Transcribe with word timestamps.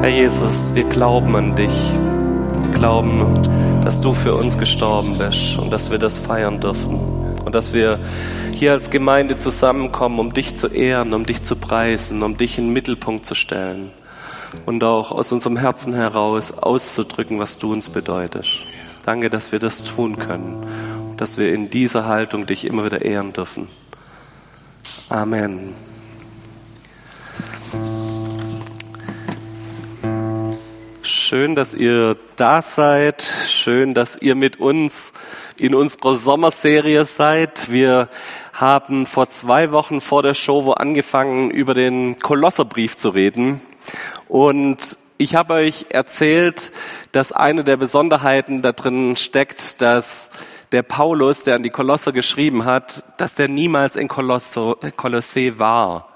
Herr 0.00 0.10
Jesus, 0.10 0.74
wir 0.74 0.84
glauben 0.84 1.34
an 1.34 1.56
dich. 1.56 1.92
Wir 2.62 2.70
glauben, 2.72 3.42
dass 3.84 4.00
du 4.00 4.14
für 4.14 4.36
uns 4.36 4.56
gestorben 4.56 5.18
bist 5.18 5.58
und 5.58 5.72
dass 5.72 5.90
wir 5.90 5.98
das 5.98 6.18
feiern 6.18 6.60
dürfen. 6.60 7.00
Und 7.44 7.54
dass 7.54 7.74
wir 7.74 7.98
hier 8.54 8.72
als 8.72 8.90
Gemeinde 8.90 9.38
zusammenkommen, 9.38 10.20
um 10.20 10.32
dich 10.32 10.56
zu 10.56 10.68
ehren, 10.68 11.14
um 11.14 11.26
dich 11.26 11.42
zu 11.42 11.56
preisen, 11.56 12.22
um 12.22 12.36
dich 12.36 12.58
in 12.58 12.66
den 12.66 12.72
Mittelpunkt 12.72 13.26
zu 13.26 13.34
stellen. 13.34 13.90
Und 14.66 14.84
auch 14.84 15.10
aus 15.10 15.32
unserem 15.32 15.56
Herzen 15.56 15.94
heraus 15.94 16.52
auszudrücken, 16.52 17.40
was 17.40 17.58
du 17.58 17.72
uns 17.72 17.90
bedeutest. 17.90 18.66
Danke, 19.04 19.30
dass 19.30 19.50
wir 19.50 19.58
das 19.58 19.82
tun 19.82 20.16
können. 20.16 20.58
Und 21.10 21.20
dass 21.20 21.38
wir 21.38 21.52
in 21.52 21.70
dieser 21.70 22.06
Haltung 22.06 22.46
dich 22.46 22.64
immer 22.64 22.84
wieder 22.84 23.02
ehren 23.02 23.32
dürfen. 23.32 23.66
Amen. 25.08 25.74
Schön, 31.28 31.54
dass 31.54 31.74
ihr 31.74 32.16
da 32.36 32.62
seid. 32.62 33.22
Schön, 33.46 33.92
dass 33.92 34.16
ihr 34.16 34.34
mit 34.34 34.60
uns 34.60 35.12
in 35.58 35.74
unserer 35.74 36.14
Sommerserie 36.14 37.04
seid. 37.04 37.70
Wir 37.70 38.08
haben 38.54 39.04
vor 39.04 39.28
zwei 39.28 39.70
Wochen 39.70 40.00
vor 40.00 40.22
der 40.22 40.32
Show 40.32 40.64
wo 40.64 40.72
angefangen, 40.72 41.50
über 41.50 41.74
den 41.74 42.16
Kolosserbrief 42.16 42.96
zu 42.96 43.10
reden. 43.10 43.60
Und 44.26 44.96
ich 45.18 45.34
habe 45.34 45.52
euch 45.52 45.84
erzählt, 45.90 46.72
dass 47.12 47.32
eine 47.32 47.62
der 47.62 47.76
Besonderheiten 47.76 48.62
da 48.62 48.72
drin 48.72 49.14
steckt, 49.14 49.82
dass 49.82 50.30
der 50.72 50.82
Paulus, 50.82 51.42
der 51.42 51.56
an 51.56 51.62
die 51.62 51.68
Kolosser 51.68 52.12
geschrieben 52.12 52.64
hat, 52.64 53.04
dass 53.18 53.34
der 53.34 53.48
niemals 53.48 53.96
in 53.96 54.08
Kolosse 54.08 55.58
war. 55.58 56.07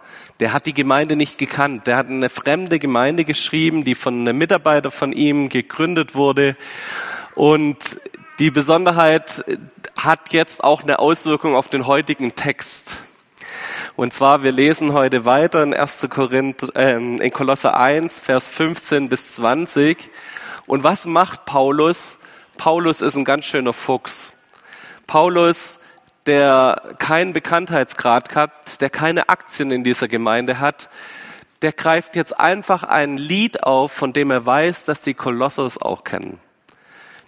Der 0.43 0.53
hat 0.53 0.67
die 0.67 0.75
Gemeinde 0.75 1.15
nicht 1.15 1.39
gekannt. 1.39 1.87
Der 1.87 1.95
hat 1.95 2.09
eine 2.09 2.29
fremde 2.29 2.81
Gemeinde 2.81 3.25
geschrieben, 3.25 3.85
die 3.85 3.95
von 3.95 4.23
einem 4.23 4.39
Mitarbeiter 4.39 4.91
von 4.91 5.13
ihm 5.13 5.49
gegründet 5.49 6.17
wurde. 6.17 6.57
Und 7.37 8.01
die 8.41 8.51
Besonderheit 8.51 9.45
hat 9.97 10.33
jetzt 10.33 10.65
auch 10.65 10.83
eine 10.83 10.99
Auswirkung 10.99 11.55
auf 11.55 11.69
den 11.69 11.87
heutigen 11.87 12.35
Text. 12.35 12.97
Und 13.95 14.13
zwar, 14.13 14.43
wir 14.43 14.51
lesen 14.51 14.95
heute 14.95 15.25
weiter 15.25 15.63
in 15.63 15.75
1. 15.75 16.09
Korinth, 16.11 16.75
äh, 16.75 16.97
in 16.97 17.31
Kolosser 17.31 17.79
1, 17.79 18.19
Vers 18.19 18.49
15 18.49 19.09
bis 19.09 19.37
20. 19.37 20.11
Und 20.67 20.83
was 20.83 21.07
macht 21.07 21.45
Paulus? 21.45 22.19
Paulus 22.59 23.01
ist 23.01 23.15
ein 23.15 23.25
ganz 23.25 23.45
schöner 23.45 23.73
Fuchs. 23.73 24.33
Paulus 25.07 25.79
der 26.27 26.95
keinen 26.99 27.33
Bekanntheitsgrad 27.33 28.35
hat, 28.35 28.81
der 28.81 28.91
keine 28.91 29.29
Aktien 29.29 29.71
in 29.71 29.85
dieser 29.85 30.09
Gemeinde 30.09 30.61
hat, 30.61 30.89
der 31.63 31.73
greift 31.73 32.17
jetzt 32.17 32.39
einfach 32.39 32.83
ein 32.83 33.17
Lied 33.17 33.63
auf, 33.63 33.93
von 33.93 34.13
dem 34.13 34.31
er 34.31 34.45
weiß, 34.45 34.85
dass 34.85 35.03
die 35.03 35.15
Kolossos 35.15 35.81
auch 35.81 36.05
kennen. 36.05 36.41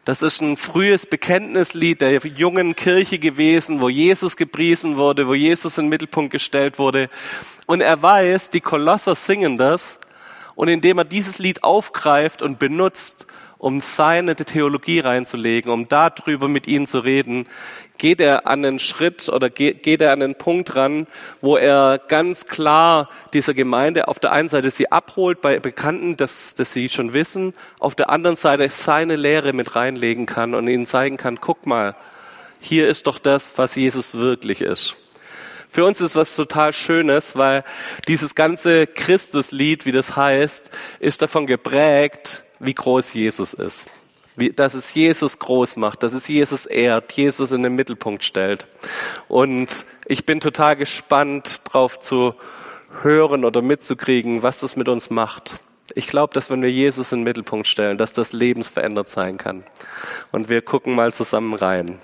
Das 0.04 0.20
ist 0.20 0.42
ein 0.42 0.58
frühes 0.58 1.06
Bekenntnislied 1.06 2.02
der 2.02 2.18
jungen 2.18 2.76
Kirche 2.76 3.18
gewesen, 3.18 3.80
wo 3.80 3.88
Jesus 3.88 4.36
gepriesen 4.36 4.98
wurde, 4.98 5.28
wo 5.28 5.34
Jesus 5.34 5.78
in 5.78 5.86
den 5.86 5.90
Mittelpunkt 5.90 6.30
gestellt 6.30 6.78
wurde. 6.78 7.08
Und 7.66 7.80
er 7.80 8.02
weiß, 8.02 8.50
die 8.50 8.60
Kolosser 8.60 9.14
singen 9.14 9.56
das. 9.56 9.98
Und 10.56 10.68
indem 10.68 10.98
er 10.98 11.04
dieses 11.04 11.38
Lied 11.38 11.64
aufgreift 11.64 12.42
und 12.42 12.58
benutzt, 12.58 13.26
um 13.64 13.80
seine 13.80 14.36
Theologie 14.36 15.00
reinzulegen, 15.00 15.72
um 15.72 15.88
darüber 15.88 16.48
mit 16.48 16.66
ihnen 16.66 16.86
zu 16.86 16.98
reden, 16.98 17.48
geht 17.96 18.20
er 18.20 18.46
an 18.46 18.62
einen 18.62 18.78
Schritt 18.78 19.30
oder 19.30 19.48
geht, 19.48 20.02
er 20.02 20.12
an 20.12 20.22
einen 20.22 20.34
Punkt 20.34 20.76
ran, 20.76 21.06
wo 21.40 21.56
er 21.56 21.98
ganz 22.08 22.46
klar 22.46 23.08
dieser 23.32 23.54
Gemeinde 23.54 24.08
auf 24.08 24.18
der 24.18 24.32
einen 24.32 24.50
Seite 24.50 24.68
sie 24.68 24.92
abholt 24.92 25.40
bei 25.40 25.60
Bekannten, 25.60 26.18
dass, 26.18 26.54
dass 26.54 26.74
sie 26.74 26.90
schon 26.90 27.14
wissen, 27.14 27.54
auf 27.78 27.94
der 27.94 28.10
anderen 28.10 28.36
Seite 28.36 28.68
seine 28.68 29.16
Lehre 29.16 29.54
mit 29.54 29.74
reinlegen 29.74 30.26
kann 30.26 30.54
und 30.54 30.68
ihnen 30.68 30.84
zeigen 30.84 31.16
kann, 31.16 31.40
guck 31.40 31.64
mal, 31.64 31.96
hier 32.60 32.86
ist 32.86 33.06
doch 33.06 33.18
das, 33.18 33.56
was 33.56 33.76
Jesus 33.76 34.12
wirklich 34.12 34.60
ist. 34.60 34.94
Für 35.70 35.86
uns 35.86 36.02
ist 36.02 36.16
was 36.16 36.36
total 36.36 36.74
Schönes, 36.74 37.34
weil 37.34 37.64
dieses 38.08 38.34
ganze 38.34 38.86
Christuslied, 38.86 39.86
wie 39.86 39.92
das 39.92 40.16
heißt, 40.16 40.70
ist 41.00 41.22
davon 41.22 41.46
geprägt, 41.46 42.44
wie 42.60 42.74
groß 42.74 43.14
Jesus 43.14 43.54
ist. 43.54 43.90
Wie, 44.36 44.52
dass 44.52 44.74
es 44.74 44.92
Jesus 44.94 45.38
groß 45.38 45.76
macht, 45.76 46.02
dass 46.02 46.12
es 46.12 46.26
Jesus 46.26 46.66
ehrt, 46.66 47.12
Jesus 47.12 47.52
in 47.52 47.62
den 47.62 47.74
Mittelpunkt 47.74 48.24
stellt. 48.24 48.66
Und 49.28 49.84
ich 50.06 50.26
bin 50.26 50.40
total 50.40 50.74
gespannt 50.74 51.60
drauf 51.64 52.00
zu 52.00 52.34
hören 53.02 53.44
oder 53.44 53.62
mitzukriegen, 53.62 54.42
was 54.42 54.60
das 54.60 54.76
mit 54.76 54.88
uns 54.88 55.10
macht. 55.10 55.60
Ich 55.94 56.08
glaube, 56.08 56.34
dass 56.34 56.50
wenn 56.50 56.62
wir 56.62 56.70
Jesus 56.70 57.12
in 57.12 57.20
den 57.20 57.24
Mittelpunkt 57.24 57.68
stellen, 57.68 57.98
dass 57.98 58.12
das 58.12 58.32
lebensverändert 58.32 59.08
sein 59.08 59.38
kann. 59.38 59.64
Und 60.32 60.48
wir 60.48 60.62
gucken 60.62 60.94
mal 60.94 61.12
zusammen 61.12 61.54
rein. 61.54 62.00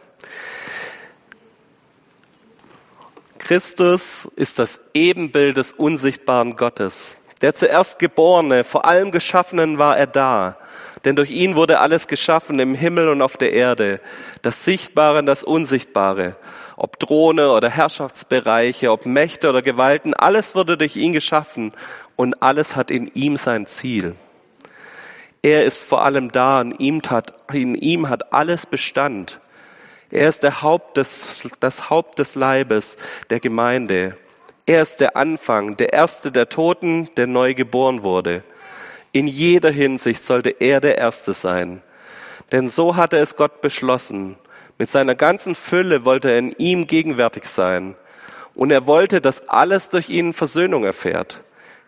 Christus 3.39 4.27
ist 4.37 4.61
das 4.61 4.79
Ebenbild 4.95 5.57
des 5.57 5.73
unsichtbaren 5.73 6.55
Gottes. 6.55 7.17
Der 7.41 7.55
zuerst 7.55 7.99
Geborene, 7.99 8.65
vor 8.65 8.85
allem 8.85 9.13
Geschaffenen 9.13 9.79
war 9.79 9.97
er 9.97 10.07
da. 10.07 10.57
Denn 11.05 11.17
durch 11.17 11.31
ihn 11.31 11.57
wurde 11.57 11.81
alles 11.81 12.07
geschaffen 12.07 12.59
im 12.59 12.75
Himmel 12.75 13.09
und 13.09 13.23
auf 13.23 13.37
der 13.39 13.53
Erde, 13.53 14.01
das 14.43 14.65
Sichtbare 14.65 15.21
und 15.21 15.27
das 15.27 15.43
Unsichtbare, 15.43 16.37
ob 16.77 16.99
Throne 17.01 17.51
oder 17.53 17.71
Herrschaftsbereiche, 17.71 18.91
ob 18.91 19.07
Mächte 19.07 19.49
oder 19.49 19.63
Gewalten, 19.63 20.13
alles 20.13 20.55
wurde 20.55 20.77
durch 20.77 20.97
ihn 20.97 21.13
geschaffen 21.13 21.73
und 22.17 22.43
alles 22.43 22.77
hat 22.77 22.91
in 22.91 23.11
ihm 23.15 23.39
sein 23.39 23.67
Ziel. 23.67 24.15
Er 25.43 25.65
ist 25.65 25.85
vor 25.85 26.05
allem 26.05 26.33
da 26.33 26.61
und 26.61 26.79
ihm 26.81 27.01
hat, 27.09 27.33
in 27.51 27.75
ihm 27.75 28.11
hat 28.11 28.35
alles 28.35 28.67
Bestand. 28.67 29.41
Er 30.11 30.29
ist 30.29 30.43
der 30.43 30.61
Haupt 30.61 30.99
des, 30.99 31.49
das 31.61 31.89
Haupt 31.89 32.19
des 32.19 32.35
Leibes 32.35 32.99
der 33.31 33.41
Gemeinde. 33.41 34.19
Er 34.71 34.83
ist 34.83 35.01
der 35.01 35.17
Anfang, 35.17 35.77
der 35.77 35.93
Erste 35.93 36.31
der 36.31 36.49
Toten, 36.49 37.09
der 37.17 37.27
neu 37.27 37.55
geboren 37.55 38.05
wurde. 38.05 38.45
In 39.11 39.27
jeder 39.27 39.71
Hinsicht 39.71 40.23
sollte 40.23 40.51
er 40.61 40.81
der 40.81 40.97
Erste 40.97 41.35
sein. 41.35 41.83
Denn 42.53 42.69
so 42.69 42.95
hatte 42.95 43.17
es 43.17 43.35
Gott 43.35 43.63
beschlossen. 43.63 44.37
Mit 44.79 44.89
seiner 44.89 45.17
ganzen 45.17 45.57
Fülle 45.57 46.05
wollte 46.05 46.31
er 46.31 46.39
in 46.39 46.53
ihm 46.53 46.87
gegenwärtig 46.87 47.47
sein. 47.47 47.97
Und 48.55 48.71
er 48.71 48.87
wollte, 48.87 49.21
dass 49.21 49.49
alles 49.49 49.89
durch 49.89 50.09
ihn 50.09 50.33
Versöhnung 50.33 50.85
erfährt. 50.85 51.41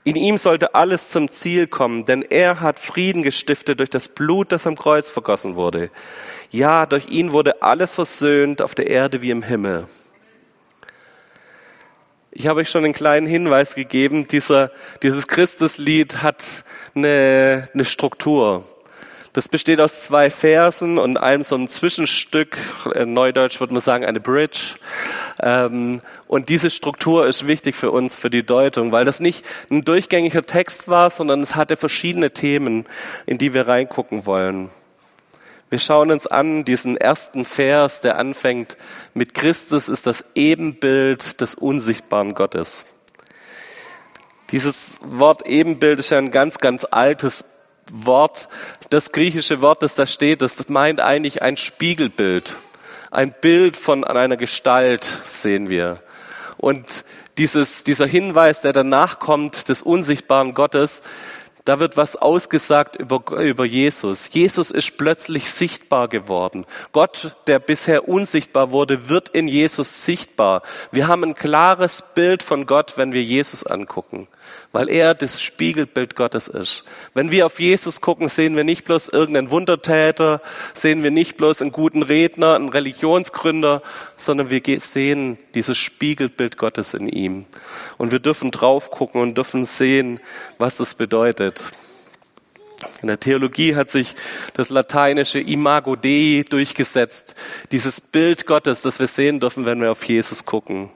In 0.02 0.16
ihm 0.16 0.36
sollte 0.36 0.74
alles 0.74 1.08
zum 1.08 1.30
Ziel 1.30 1.68
kommen, 1.68 2.04
denn 2.04 2.22
er 2.22 2.60
hat 2.60 2.80
Frieden 2.80 3.22
gestiftet 3.22 3.78
durch 3.78 3.90
das 3.90 4.08
Blut, 4.08 4.50
das 4.50 4.66
am 4.66 4.74
Kreuz 4.74 5.08
vergossen 5.08 5.54
wurde. 5.54 5.88
Ja, 6.50 6.86
durch 6.86 7.06
ihn 7.06 7.30
wurde 7.30 7.62
alles 7.62 7.94
versöhnt 7.94 8.60
auf 8.60 8.74
der 8.74 8.88
Erde 8.88 9.22
wie 9.22 9.30
im 9.30 9.44
Himmel. 9.44 9.86
Ich 12.34 12.46
habe 12.46 12.60
euch 12.60 12.70
schon 12.70 12.82
einen 12.82 12.94
kleinen 12.94 13.26
Hinweis 13.26 13.74
gegeben. 13.74 14.26
Dieser, 14.26 14.70
dieses 15.02 15.28
Christuslied 15.28 16.22
hat 16.22 16.64
eine, 16.94 17.68
eine 17.74 17.84
Struktur. 17.84 18.64
Das 19.34 19.48
besteht 19.48 19.82
aus 19.82 20.04
zwei 20.04 20.30
Versen 20.30 20.96
und 20.96 21.18
einem 21.18 21.42
so 21.42 21.56
ein 21.56 21.68
Zwischenstück, 21.68 22.56
in 22.94 23.12
Neudeutsch 23.12 23.60
würde 23.60 23.74
man 23.74 23.82
sagen 23.82 24.06
eine 24.06 24.20
Bridge. 24.20 24.76
Ähm, 25.42 26.00
und 26.26 26.48
diese 26.48 26.70
Struktur 26.70 27.26
ist 27.26 27.46
wichtig 27.46 27.74
für 27.74 27.90
uns, 27.90 28.16
für 28.16 28.30
die 28.30 28.44
Deutung, 28.44 28.92
weil 28.92 29.04
das 29.04 29.20
nicht 29.20 29.44
ein 29.70 29.82
durchgängiger 29.82 30.42
Text 30.42 30.88
war, 30.88 31.10
sondern 31.10 31.42
es 31.42 31.54
hatte 31.54 31.76
verschiedene 31.76 32.30
Themen, 32.30 32.86
in 33.26 33.36
die 33.36 33.52
wir 33.52 33.68
reingucken 33.68 34.24
wollen. 34.24 34.70
Wir 35.72 35.78
schauen 35.78 36.10
uns 36.10 36.26
an 36.26 36.66
diesen 36.66 36.98
ersten 36.98 37.46
Vers, 37.46 38.02
der 38.02 38.18
anfängt 38.18 38.76
mit 39.14 39.32
Christus 39.32 39.88
ist 39.88 40.06
das 40.06 40.22
Ebenbild 40.34 41.40
des 41.40 41.54
unsichtbaren 41.54 42.34
Gottes. 42.34 42.84
Dieses 44.50 44.98
Wort 45.00 45.46
Ebenbild 45.46 45.98
ist 45.98 46.10
ja 46.10 46.18
ein 46.18 46.30
ganz, 46.30 46.58
ganz 46.58 46.84
altes 46.90 47.46
Wort. 47.90 48.50
Das 48.90 49.12
griechische 49.12 49.62
Wort, 49.62 49.82
das 49.82 49.94
da 49.94 50.04
steht, 50.04 50.42
das 50.42 50.68
meint 50.68 51.00
eigentlich 51.00 51.40
ein 51.40 51.56
Spiegelbild. 51.56 52.56
Ein 53.10 53.34
Bild 53.40 53.78
von 53.78 54.04
einer 54.04 54.36
Gestalt 54.36 55.20
sehen 55.26 55.70
wir. 55.70 56.02
Und 56.58 57.06
dieses, 57.38 57.82
dieser 57.82 58.06
Hinweis, 58.06 58.60
der 58.60 58.74
danach 58.74 59.18
kommt, 59.18 59.70
des 59.70 59.80
unsichtbaren 59.80 60.52
Gottes, 60.52 61.00
da 61.64 61.80
wird 61.80 61.96
was 61.96 62.16
ausgesagt 62.16 62.96
über, 62.96 63.22
über 63.42 63.64
Jesus. 63.64 64.32
Jesus 64.32 64.70
ist 64.70 64.98
plötzlich 64.98 65.50
sichtbar 65.50 66.08
geworden. 66.08 66.66
Gott, 66.92 67.36
der 67.46 67.58
bisher 67.58 68.08
unsichtbar 68.08 68.70
wurde, 68.72 69.08
wird 69.08 69.28
in 69.28 69.48
Jesus 69.48 70.04
sichtbar. 70.04 70.62
Wir 70.90 71.08
haben 71.08 71.24
ein 71.24 71.34
klares 71.34 72.02
Bild 72.14 72.42
von 72.42 72.66
Gott, 72.66 72.94
wenn 72.96 73.12
wir 73.12 73.22
Jesus 73.22 73.64
angucken 73.64 74.28
weil 74.72 74.88
er 74.88 75.14
das 75.14 75.40
Spiegelbild 75.42 76.16
Gottes 76.16 76.48
ist. 76.48 76.84
Wenn 77.14 77.30
wir 77.30 77.46
auf 77.46 77.60
Jesus 77.60 78.00
gucken, 78.00 78.28
sehen 78.28 78.56
wir 78.56 78.64
nicht 78.64 78.84
bloß 78.84 79.08
irgendeinen 79.08 79.50
Wundertäter, 79.50 80.40
sehen 80.74 81.02
wir 81.02 81.10
nicht 81.10 81.36
bloß 81.36 81.62
einen 81.62 81.72
guten 81.72 82.02
Redner, 82.02 82.54
einen 82.54 82.68
Religionsgründer, 82.70 83.82
sondern 84.16 84.50
wir 84.50 84.62
sehen 84.80 85.38
dieses 85.54 85.76
Spiegelbild 85.76 86.56
Gottes 86.56 86.94
in 86.94 87.08
ihm. 87.08 87.44
Und 87.98 88.12
wir 88.12 88.20
dürfen 88.20 88.50
drauf 88.50 88.90
gucken 88.90 89.20
und 89.20 89.36
dürfen 89.36 89.64
sehen, 89.64 90.20
was 90.58 90.78
das 90.78 90.94
bedeutet. 90.94 91.62
In 93.00 93.08
der 93.08 93.20
Theologie 93.20 93.76
hat 93.76 93.90
sich 93.90 94.14
das 94.54 94.68
lateinische 94.68 95.38
Imago 95.38 95.96
Dei 95.96 96.44
durchgesetzt, 96.48 97.36
dieses 97.70 98.00
Bild 98.00 98.46
Gottes, 98.46 98.80
das 98.80 98.98
wir 98.98 99.06
sehen 99.06 99.40
dürfen, 99.40 99.66
wenn 99.66 99.80
wir 99.80 99.90
auf 99.90 100.04
Jesus 100.04 100.44
gucken. 100.44 100.90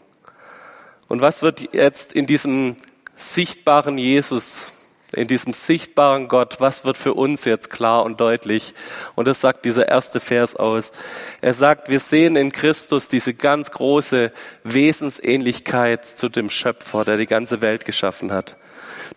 Und 1.09 1.21
was 1.21 1.43
wird 1.43 1.73
jetzt 1.73 2.13
in 2.13 2.27
diesem 2.27 2.77
sichtbaren 3.17 3.99
Jesus, 3.99 4.71
in 5.13 5.27
diesem 5.27 5.53
sichtbaren 5.53 6.29
Gott, 6.29 6.57
was 6.61 6.85
wird 6.85 6.97
für 6.97 7.15
uns 7.15 7.45
jetzt 7.45 7.71
klar 7.71 8.05
und 8.05 8.21
deutlich? 8.21 8.75
Und 9.15 9.27
das 9.27 9.41
sagt 9.41 9.65
dieser 9.65 9.89
erste 9.89 10.21
Vers 10.21 10.57
aus. 10.57 10.93
Er 11.41 11.55
sagt, 11.55 11.89
wir 11.89 12.01
sehen 12.01 12.37
in 12.37 12.53
Christus 12.53 13.09
diese 13.09 13.33
ganz 13.33 13.71
große 13.71 14.33
Wesensähnlichkeit 14.65 16.07
zu 16.07 16.29
dem 16.29 16.51
Schöpfer, 16.51 17.05
der 17.05 17.17
die 17.17 17.27
ganze 17.27 17.61
Welt 17.61 17.85
geschaffen 17.85 18.33
hat. 18.33 18.57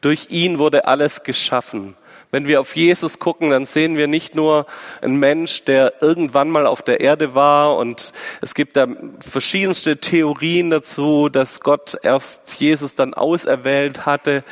Durch 0.01 0.27
ihn 0.29 0.59
wurde 0.59 0.85
alles 0.85 1.23
geschaffen. 1.23 1.95
Wenn 2.31 2.45
wir 2.45 2.59
auf 2.59 2.75
Jesus 2.75 3.17
gucken, 3.17 3.49
dann 3.49 3.65
sehen 3.65 3.97
wir 3.97 4.07
nicht 4.07 4.35
nur 4.35 4.67
einen 5.01 5.17
Mensch, 5.17 5.65
der 5.65 5.93
irgendwann 5.99 6.51
mal 6.51 6.67
auf 6.67 6.83
der 6.83 6.99
Erde 6.99 7.33
war 7.33 7.75
und 7.77 8.13
es 8.41 8.53
gibt 8.53 8.75
da 8.77 8.85
verschiedenste 9.19 9.97
Theorien 9.97 10.69
dazu, 10.69 11.29
dass 11.29 11.59
Gott 11.59 11.97
erst 12.03 12.59
Jesus 12.61 12.93
dann 12.93 13.15
auserwählt 13.15 14.05
hatte. 14.05 14.43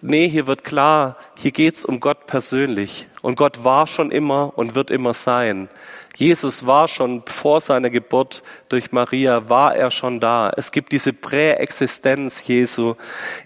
Nee, 0.00 0.28
hier 0.28 0.46
wird 0.46 0.64
klar, 0.64 1.18
hier 1.36 1.52
geht's 1.52 1.84
um 1.84 2.00
Gott 2.00 2.26
persönlich. 2.26 3.08
Und 3.20 3.36
Gott 3.36 3.64
war 3.64 3.86
schon 3.86 4.10
immer 4.10 4.56
und 4.56 4.74
wird 4.74 4.90
immer 4.90 5.12
sein. 5.12 5.68
Jesus 6.16 6.64
war 6.64 6.86
schon 6.86 7.24
vor 7.26 7.60
seiner 7.60 7.90
Geburt 7.90 8.42
durch 8.68 8.92
Maria, 8.92 9.48
war 9.48 9.74
er 9.74 9.90
schon 9.90 10.20
da. 10.20 10.52
Es 10.56 10.70
gibt 10.70 10.92
diese 10.92 11.12
Präexistenz 11.12 12.46
Jesu. 12.46 12.94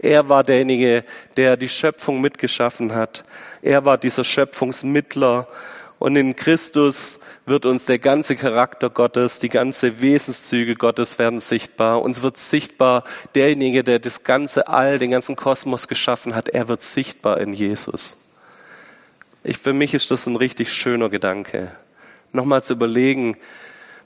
Er 0.00 0.28
war 0.28 0.44
derjenige, 0.44 1.04
der 1.38 1.56
die 1.56 1.70
Schöpfung 1.70 2.20
mitgeschaffen 2.20 2.94
hat. 2.94 3.22
Er 3.62 3.86
war 3.86 3.96
dieser 3.96 4.22
Schöpfungsmittler. 4.22 5.48
Und 5.98 6.16
in 6.16 6.36
Christus 6.36 7.20
wird 7.46 7.64
uns 7.64 7.86
der 7.86 7.98
ganze 7.98 8.36
Charakter 8.36 8.90
Gottes, 8.90 9.38
die 9.38 9.48
ganze 9.48 10.02
Wesenszüge 10.02 10.74
Gottes 10.74 11.18
werden 11.18 11.40
sichtbar. 11.40 12.02
Uns 12.02 12.22
wird 12.22 12.36
sichtbar 12.36 13.02
derjenige, 13.34 13.82
der 13.82 13.98
das 13.98 14.24
ganze 14.24 14.68
All, 14.68 14.98
den 14.98 15.10
ganzen 15.10 15.36
Kosmos 15.36 15.88
geschaffen 15.88 16.34
hat. 16.34 16.50
Er 16.50 16.68
wird 16.68 16.82
sichtbar 16.82 17.40
in 17.40 17.54
Jesus. 17.54 18.18
Ich, 19.42 19.56
für 19.56 19.72
mich 19.72 19.94
ist 19.94 20.10
das 20.10 20.26
ein 20.26 20.36
richtig 20.36 20.70
schöner 20.70 21.08
Gedanke 21.08 21.72
nochmal 22.32 22.62
zu 22.62 22.74
überlegen. 22.74 23.36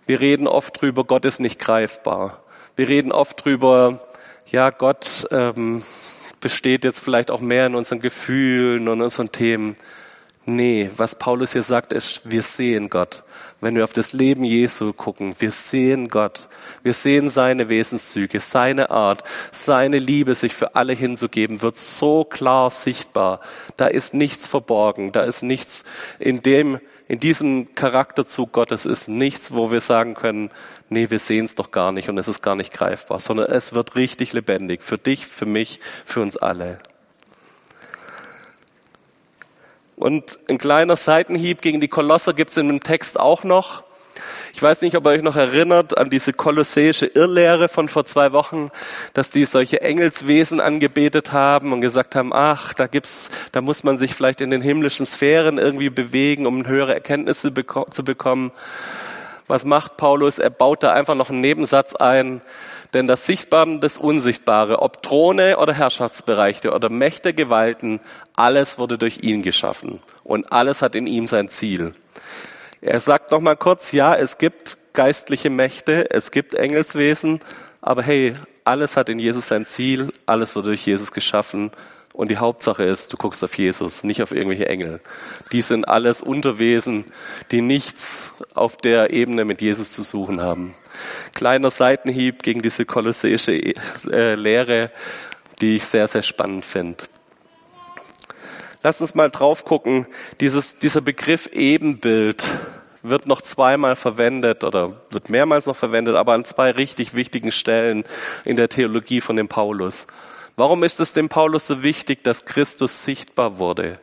Wir 0.07 0.21
reden 0.21 0.47
oft 0.47 0.81
drüber, 0.81 1.05
Gott 1.05 1.25
ist 1.25 1.41
nicht 1.41 1.59
greifbar. 1.59 2.43
Wir 2.77 2.89
reden 2.89 3.13
oft 3.13 3.45
drüber, 3.45 4.01
ja, 4.47 4.71
Gott 4.71 5.27
ähm, 5.31 5.83
besteht 6.41 6.85
jetzt 6.85 7.01
vielleicht 7.01 7.31
auch 7.31 7.41
mehr 7.41 7.67
in 7.67 7.75
unseren 7.75 8.01
Gefühlen 8.01 8.89
und 8.89 9.01
unseren 9.01 9.33
Themen. 9.33 9.77
Nee, 10.45 10.91
was 10.97 11.19
Paulus 11.19 11.53
hier 11.53 11.63
sagt, 11.63 11.93
ist, 11.93 12.21
wir 12.25 12.43
sehen 12.43 12.91
Gott. 12.91 13.23
Wenn 13.61 13.77
wir 13.77 13.85
auf 13.85 13.93
das 13.93 14.13
Leben 14.13 14.43
Jesu 14.43 14.93
gucken, 14.93 15.37
wir 15.39 15.53
sehen 15.53 16.09
Gott. 16.09 16.49
Wir 16.83 16.95
sehen 16.95 17.29
seine 17.29 17.69
Wesenszüge, 17.69 18.41
seine 18.41 18.91
Art, 18.91 19.23
seine 19.53 20.01
Liebe, 20.01 20.35
sich 20.35 20.53
für 20.53 20.75
alle 20.75 20.95
hinzugeben, 20.95 21.63
wird 21.63 21.79
so 21.79 22.25
klar 22.25 22.71
sichtbar. 22.71 23.41
Da 23.77 23.87
ist 23.87 24.15
nichts 24.15 24.49
verborgen, 24.49 25.13
da 25.13 25.23
ist 25.23 25.43
nichts 25.43 25.85
in 26.19 26.43
dem, 26.43 26.81
in 27.13 27.21
diesem 27.21 27.75
Charakterzug 27.75 28.53
Gottes 28.53 28.87
ist 28.87 29.07
nichts, 29.07 29.53
wo 29.53 29.71
wir 29.71 29.83
sagen 29.83 30.15
können, 30.15 30.51
nee, 30.89 31.11
wir 31.11 31.19
sehen 31.19 31.45
es 31.45 31.55
doch 31.55 31.71
gar 31.71 31.93
nicht 31.93 32.09
und 32.09 32.17
es 32.17 32.27
ist 32.27 32.41
gar 32.41 32.57
nicht 32.57 32.73
greifbar, 32.73 33.21
sondern 33.21 33.53
es 33.53 33.75
wird 33.75 33.97
richtig 33.97 34.33
lebendig 34.33 34.81
für 34.81 34.97
dich, 34.97 35.27
für 35.27 35.45
mich, 35.45 35.79
für 36.07 36.23
uns 36.23 36.39
alle. 36.39 36.79
Und 39.95 40.39
ein 40.49 40.57
kleiner 40.57 40.97
Seitenhieb 40.97 41.61
gegen 41.61 41.83
die 41.83 41.89
Kolosser 41.89 42.33
gibt 42.33 42.51
es 42.51 42.57
in 42.57 42.69
dem 42.69 42.83
Text 42.83 43.21
auch 43.21 43.45
noch. 43.45 43.85
Ich 44.55 44.63
weiß 44.63 44.83
nicht, 44.83 44.97
ob 44.97 45.07
ihr 45.07 45.11
euch 45.11 45.23
noch 45.23 45.37
erinnert 45.37 45.97
an 45.97 46.11
diese 46.11 46.35
kolosseische 46.35 47.07
Irrlehre 47.07 47.69
von 47.69 47.89
vor 47.89 48.05
zwei 48.05 48.33
Wochen, 48.33 48.71
dass 49.15 49.31
die 49.31 49.47
solche 49.47 49.81
Engelswesen 49.81 50.61
angebetet 50.61 51.33
haben 51.33 51.73
und 51.73 51.81
gesagt 51.81 52.15
haben, 52.15 52.33
ach, 52.35 52.75
da 52.75 52.87
gibt's, 52.87 53.31
da 53.53 53.63
muss 53.63 53.83
man 53.83 53.97
sich 53.97 54.15
vielleicht 54.15 54.43
in 54.43 54.51
den 54.51 54.61
himmlischen 54.61 55.07
Sphären 55.07 55.57
irgendwie 55.57 55.89
bewegen, 55.89 56.47
um 56.47 56.67
höhere 56.67 56.93
Erkenntnisse 56.93 57.53
zu 57.91 58.05
bekommen. 58.05 58.53
Was 59.49 59.65
macht 59.65 59.97
Paulus? 59.97 60.39
Er 60.39 60.51
baut 60.51 60.83
da 60.83 60.93
einfach 60.93 61.15
noch 61.15 61.31
einen 61.31 61.41
Nebensatz 61.41 61.95
ein, 61.95 62.43
denn 62.93 63.07
das 63.07 63.25
Sichtbare 63.25 63.71
und 63.71 63.81
das 63.81 63.97
Unsichtbare, 63.97 64.83
ob 64.83 65.03
Throne 65.03 65.57
oder 65.57 65.73
Herrschaftsbereiche 65.73 66.73
oder 66.73 66.91
Mächte, 66.91 67.33
Gewalten, 67.33 68.01
alles 68.37 68.79
wurde 68.79 68.99
durch 68.99 69.21
ihn 69.23 69.43
geschaffen 69.43 70.01
und 70.25 70.53
alles 70.53 70.83
hat 70.83 70.95
in 70.95 71.07
ihm 71.07 71.27
sein 71.27 71.49
Ziel. 71.49 71.95
Er 72.85 72.99
sagt 72.99 73.31
noch 73.31 73.41
mal 73.41 73.55
kurz, 73.55 73.93
ja, 73.93 74.13
es 74.17 74.39
gibt 74.39 74.77
geistliche 74.93 75.51
Mächte, 75.51 76.11
es 76.11 76.33
gibt 76.33 76.53
Engelswesen, 76.53 77.41
aber 77.81 78.03
hey, 78.03 78.35
alles 78.65 78.97
hat 78.97 79.09
in 79.09 79.21
Jesus 79.21 79.47
sein 79.47 79.65
Ziel, 79.67 80.09
alles 80.27 80.57
wurde 80.57 80.69
durch 80.69 80.85
Jesus 80.85 81.13
geschaffen 81.13 81.71
und 82.13 82.29
die 82.33 82.39
Hauptsache 82.39 82.83
ist, 82.83 83.13
du 83.13 83.17
guckst 83.17 83.45
auf 83.45 83.57
Jesus, 83.57 84.03
nicht 84.03 84.21
auf 84.21 84.33
irgendwelche 84.33 84.69
Engel. 84.69 85.01
Die 85.53 85.63
sind 85.63 85.87
alles 85.87 86.23
Unterwesen, 86.23 87.05
die 87.53 87.61
nichts 87.61 88.35
auf 88.53 88.77
der 88.77 89.13
Ebene 89.13 89.45
mit 89.45 89.63
Jesus 89.63 89.93
zu 89.93 90.03
suchen 90.03 90.41
haben. 90.41 90.75
Kleiner 91.35 91.71
Seitenhieb 91.71 92.43
gegen 92.43 92.63
diese 92.63 92.85
kolosseische 92.85 93.75
äh, 94.11 94.35
Lehre, 94.35 94.91
die 95.61 95.77
ich 95.77 95.85
sehr, 95.85 96.09
sehr 96.09 96.23
spannend 96.23 96.65
finde. 96.65 97.05
Lass 98.83 99.01
uns 99.01 99.15
mal 99.15 99.31
drauf 99.31 99.65
gucken. 99.65 100.07
Dieses, 100.41 100.79
dieser 100.79 101.01
Begriff 101.01 101.49
Ebenbild 101.53 102.45
wird 103.03 103.27
noch 103.27 103.43
zweimal 103.43 103.97
verwendet 103.97 104.65
oder 104.65 104.95
wird 105.11 105.29
mehrmals 105.29 105.67
noch 105.67 105.77
verwendet, 105.77 106.17
aber 106.17 106.35
an 106.35 106.45
zwei 106.45 106.71
richtig 106.71 107.15
wichtigen 107.15 107.53
Stellen 107.53 108.05
in 108.45 108.57
der 108.57 108.69
Theologie 108.69 109.21
von 109.21 109.37
dem 109.37 109.49
Paulus. 109.49 110.07
Warum 110.57 110.83
ist 110.83 111.01
es 111.01 111.13
dem 111.13 111.29
Paulus 111.29 111.67
so 111.67 111.83
wichtig, 111.83 112.25
dass 112.25 112.45
Christus 112.45 113.05
sichtbar 113.05 113.59
wurde? 113.59 113.99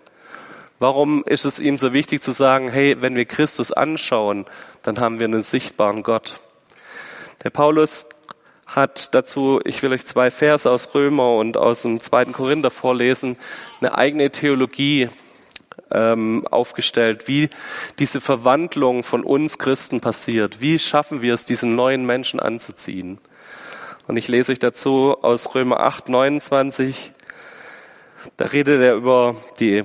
Warum 0.79 1.23
ist 1.25 1.45
es 1.45 1.59
ihm 1.59 1.77
so 1.77 1.93
wichtig 1.93 2.21
zu 2.21 2.31
sagen, 2.31 2.71
hey, 2.71 3.01
wenn 3.01 3.15
wir 3.15 3.25
Christus 3.25 3.73
anschauen, 3.73 4.45
dann 4.81 4.99
haben 4.99 5.19
wir 5.19 5.25
einen 5.25 5.43
sichtbaren 5.43 6.03
Gott? 6.03 6.35
Der 7.43 7.49
Paulus 7.49 8.07
hat 8.75 9.15
dazu, 9.15 9.59
ich 9.63 9.81
will 9.81 9.91
euch 9.91 10.05
zwei 10.05 10.31
Verse 10.31 10.69
aus 10.69 10.93
Römer 10.93 11.37
und 11.37 11.57
aus 11.57 11.81
dem 11.81 12.01
zweiten 12.01 12.33
Korinther 12.33 12.71
vorlesen, 12.71 13.37
eine 13.81 13.97
eigene 13.97 14.29
Theologie 14.29 15.09
ähm, 15.91 16.45
aufgestellt, 16.49 17.27
wie 17.27 17.49
diese 17.97 18.21
Verwandlung 18.21 19.03
von 19.03 19.23
uns 19.23 19.57
Christen 19.57 20.01
passiert. 20.01 20.61
Wie 20.61 20.77
schaffen 20.77 21.21
wir 21.21 21.33
es, 21.33 21.45
diesen 21.45 21.75
neuen 21.75 22.05
Menschen 22.05 22.39
anzuziehen? 22.39 23.19
Und 24.07 24.17
ich 24.17 24.27
lese 24.27 24.51
euch 24.51 24.59
dazu 24.59 25.17
aus 25.21 25.53
Römer 25.55 25.79
8, 25.79 26.09
29. 26.09 27.11
Da 28.37 28.45
redet 28.45 28.81
er 28.81 28.95
über 28.95 29.35
die 29.59 29.83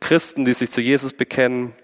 Christen, 0.00 0.44
die 0.44 0.52
sich 0.52 0.70
zu 0.70 0.80
Jesus 0.80 1.12
bekennen 1.12 1.74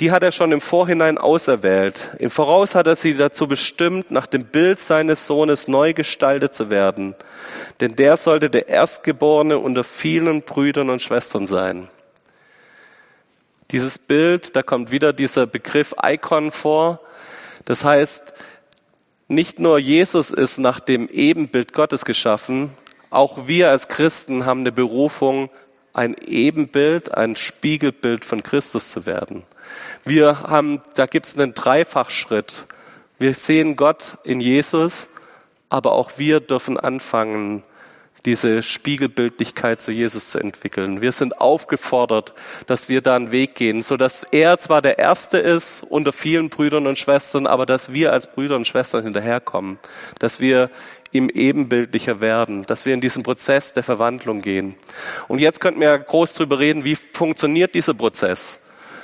die 0.00 0.10
hat 0.10 0.22
er 0.22 0.32
schon 0.32 0.52
im 0.52 0.60
Vorhinein 0.60 1.16
auserwählt. 1.16 2.10
Im 2.18 2.30
Voraus 2.30 2.74
hat 2.74 2.86
er 2.86 2.96
sie 2.96 3.16
dazu 3.16 3.48
bestimmt, 3.48 4.10
nach 4.10 4.26
dem 4.26 4.44
Bild 4.44 4.78
seines 4.78 5.26
Sohnes 5.26 5.68
neu 5.68 5.94
gestaltet 5.94 6.54
zu 6.54 6.70
werden. 6.70 7.14
Denn 7.80 7.96
der 7.96 8.16
sollte 8.16 8.50
der 8.50 8.68
Erstgeborene 8.68 9.58
unter 9.58 9.84
vielen 9.84 10.42
Brüdern 10.42 10.90
und 10.90 11.00
Schwestern 11.00 11.46
sein. 11.46 11.88
Dieses 13.70 13.98
Bild, 13.98 14.54
da 14.54 14.62
kommt 14.62 14.90
wieder 14.90 15.12
dieser 15.12 15.46
Begriff 15.46 15.94
Icon 16.02 16.50
vor. 16.50 17.00
Das 17.64 17.82
heißt, 17.82 18.34
nicht 19.28 19.58
nur 19.58 19.78
Jesus 19.78 20.30
ist 20.30 20.58
nach 20.58 20.78
dem 20.78 21.08
Ebenbild 21.08 21.72
Gottes 21.72 22.04
geschaffen, 22.04 22.70
auch 23.10 23.46
wir 23.46 23.70
als 23.70 23.88
Christen 23.88 24.46
haben 24.46 24.60
eine 24.60 24.72
Berufung, 24.72 25.50
ein 25.96 26.14
Ebenbild, 26.26 27.14
ein 27.14 27.36
Spiegelbild 27.36 28.24
von 28.24 28.42
Christus 28.42 28.90
zu 28.90 29.06
werden. 29.06 29.44
Wir 30.04 30.42
haben, 30.42 30.82
da 30.94 31.06
gibt 31.06 31.26
es 31.26 31.38
einen 31.38 31.54
Dreifachschritt. 31.54 32.66
Wir 33.18 33.32
sehen 33.32 33.76
Gott 33.76 34.18
in 34.22 34.40
Jesus, 34.40 35.08
aber 35.70 35.92
auch 35.92 36.12
wir 36.18 36.40
dürfen 36.40 36.78
anfangen, 36.78 37.62
diese 38.26 38.62
Spiegelbildlichkeit 38.62 39.80
zu 39.80 39.92
Jesus 39.92 40.30
zu 40.30 40.38
entwickeln. 40.38 41.00
Wir 41.00 41.12
sind 41.12 41.40
aufgefordert, 41.40 42.34
dass 42.66 42.88
wir 42.88 43.00
da 43.00 43.14
einen 43.16 43.30
Weg 43.30 43.54
gehen, 43.54 43.82
so 43.82 43.96
dass 43.96 44.24
er 44.24 44.58
zwar 44.58 44.82
der 44.82 44.98
Erste 44.98 45.38
ist 45.38 45.84
unter 45.84 46.12
vielen 46.12 46.50
Brüdern 46.50 46.86
und 46.88 46.98
Schwestern, 46.98 47.46
aber 47.46 47.64
dass 47.66 47.92
wir 47.92 48.12
als 48.12 48.26
Brüder 48.26 48.56
und 48.56 48.66
Schwestern 48.66 49.04
hinterherkommen, 49.04 49.78
dass 50.18 50.40
wir 50.40 50.70
ihm 51.12 51.28
ebenbildlicher 51.28 52.20
werden, 52.20 52.64
dass 52.64 52.86
wir 52.86 52.94
in 52.94 53.00
diesen 53.00 53.22
Prozess 53.22 53.72
der 53.72 53.82
Verwandlung 53.82 54.42
gehen. 54.42 54.74
Und 55.28 55.38
jetzt 55.38 55.60
könnten 55.60 55.80
wir 55.80 55.98
groß 55.98 56.34
drüber 56.34 56.58
reden, 56.58 56.84
wie 56.84 56.96
funktioniert 56.96 57.74
dieser 57.74 57.94
Prozess? 57.94 58.62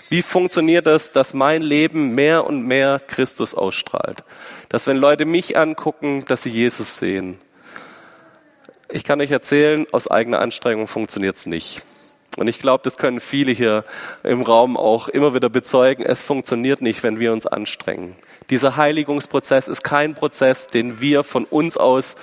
Wie 0.08 0.22
funktioniert 0.22 0.86
das, 0.86 1.12
dass 1.12 1.32
mein 1.32 1.62
Leben 1.62 2.14
mehr 2.14 2.44
und 2.44 2.66
mehr 2.66 3.00
Christus 3.00 3.54
ausstrahlt? 3.54 4.24
Dass 4.68 4.86
wenn 4.86 4.98
Leute 4.98 5.24
mich 5.24 5.56
angucken, 5.56 6.24
dass 6.26 6.42
sie 6.42 6.50
Jesus 6.50 6.98
sehen. 6.98 7.38
Ich 8.90 9.04
kann 9.04 9.22
euch 9.22 9.30
erzählen, 9.30 9.86
aus 9.90 10.10
eigener 10.10 10.40
Anstrengung 10.40 10.86
funktioniert 10.86 11.36
es 11.36 11.46
nicht. 11.46 11.82
Und 12.36 12.48
ich 12.48 12.58
glaube, 12.60 12.82
das 12.84 12.96
können 12.96 13.20
viele 13.20 13.52
hier 13.52 13.84
im 14.22 14.40
Raum 14.40 14.76
auch 14.76 15.08
immer 15.08 15.34
wieder 15.34 15.50
bezeugen. 15.50 16.02
Es 16.02 16.22
funktioniert 16.22 16.80
nicht, 16.80 17.02
wenn 17.02 17.20
wir 17.20 17.32
uns 17.32 17.46
anstrengen. 17.46 18.16
Dieser 18.48 18.76
Heiligungsprozess 18.76 19.68
ist 19.68 19.82
kein 19.82 20.14
Prozess, 20.14 20.66
den 20.66 21.00
wir 21.00 21.24
von 21.24 21.44
uns 21.44 21.76
aus 21.76 22.16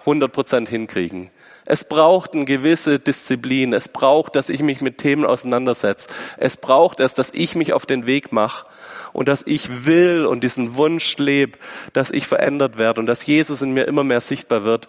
100 0.00 0.32
Prozent 0.32 0.68
hinkriegen. 0.68 1.30
Es 1.64 1.84
braucht 1.84 2.34
eine 2.34 2.44
gewisse 2.44 2.98
Disziplin. 2.98 3.72
Es 3.72 3.88
braucht, 3.88 4.36
dass 4.36 4.48
ich 4.48 4.62
mich 4.62 4.80
mit 4.80 4.98
Themen 4.98 5.24
auseinandersetze. 5.24 6.08
Es 6.38 6.56
braucht 6.56 6.98
es, 6.98 7.14
dass 7.14 7.32
ich 7.34 7.54
mich 7.54 7.72
auf 7.72 7.86
den 7.86 8.06
Weg 8.06 8.32
mache 8.32 8.66
und 9.12 9.28
dass 9.28 9.46
ich 9.46 9.84
will 9.84 10.26
und 10.26 10.42
diesen 10.42 10.74
Wunsch 10.76 11.16
lebe, 11.18 11.58
dass 11.92 12.10
ich 12.10 12.26
verändert 12.26 12.78
werde 12.78 13.00
und 13.00 13.06
dass 13.06 13.26
Jesus 13.26 13.62
in 13.62 13.72
mir 13.72 13.84
immer 13.84 14.02
mehr 14.02 14.20
sichtbar 14.20 14.64
wird. 14.64 14.88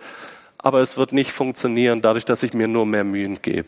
Aber 0.57 0.79
es 0.79 0.97
wird 0.97 1.11
nicht 1.11 1.31
funktionieren, 1.31 2.01
dadurch, 2.01 2.25
dass 2.25 2.41
ich 2.41 2.53
mir 2.53 2.67
nur 2.67 2.85
mehr 2.85 3.03
Mühen 3.03 3.41
gebe. 3.41 3.67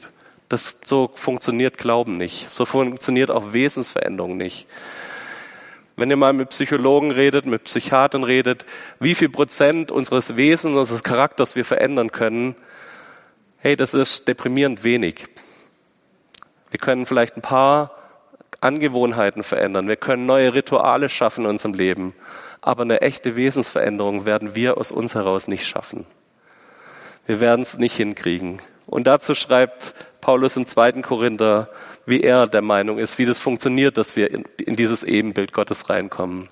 Das, 0.49 0.81
so 0.85 1.11
funktioniert 1.15 1.77
Glauben 1.77 2.17
nicht. 2.17 2.49
So 2.49 2.65
funktioniert 2.65 3.31
auch 3.31 3.53
Wesensveränderung 3.53 4.37
nicht. 4.37 4.67
Wenn 5.97 6.09
ihr 6.09 6.17
mal 6.17 6.33
mit 6.33 6.49
Psychologen 6.49 7.11
redet, 7.11 7.45
mit 7.45 7.63
Psychiatern 7.63 8.23
redet, 8.23 8.65
wie 8.99 9.15
viel 9.15 9.29
Prozent 9.29 9.91
unseres 9.91 10.35
Wesens, 10.35 10.75
unseres 10.75 11.03
Charakters 11.03 11.55
wir 11.55 11.63
verändern 11.63 12.11
können, 12.11 12.55
hey, 13.59 13.75
das 13.75 13.93
ist 13.93 14.27
deprimierend 14.27 14.83
wenig. 14.83 15.27
Wir 16.69 16.79
können 16.79 17.05
vielleicht 17.05 17.37
ein 17.37 17.41
paar 17.41 17.91
Angewohnheiten 18.59 19.43
verändern. 19.43 19.87
Wir 19.87 19.95
können 19.95 20.25
neue 20.25 20.53
Rituale 20.53 21.07
schaffen 21.07 21.45
in 21.45 21.51
unserem 21.51 21.73
Leben. 21.73 22.13
Aber 22.61 22.83
eine 22.83 23.01
echte 23.01 23.35
Wesensveränderung 23.35 24.25
werden 24.25 24.55
wir 24.55 24.77
aus 24.77 24.91
uns 24.91 25.15
heraus 25.15 25.47
nicht 25.47 25.65
schaffen. 25.65 26.05
Wir 27.25 27.39
werden 27.39 27.61
es 27.61 27.77
nicht 27.77 27.95
hinkriegen. 27.95 28.61
Und 28.85 29.07
dazu 29.07 29.35
schreibt 29.35 29.93
Paulus 30.25 30.57
im 30.57 30.65
zweiten 30.65 31.03
Korinther, 31.03 31.69
wie 32.07 32.21
er 32.21 32.47
der 32.47 32.63
Meinung 32.63 32.97
ist, 32.97 33.19
wie 33.19 33.27
das 33.27 33.37
funktioniert, 33.37 33.95
dass 33.95 34.15
wir 34.15 34.31
in, 34.31 34.75
dieses 34.75 35.03
Ebenbild 35.03 35.53
Gottes 35.53 35.87
reinkommen. 35.87 36.49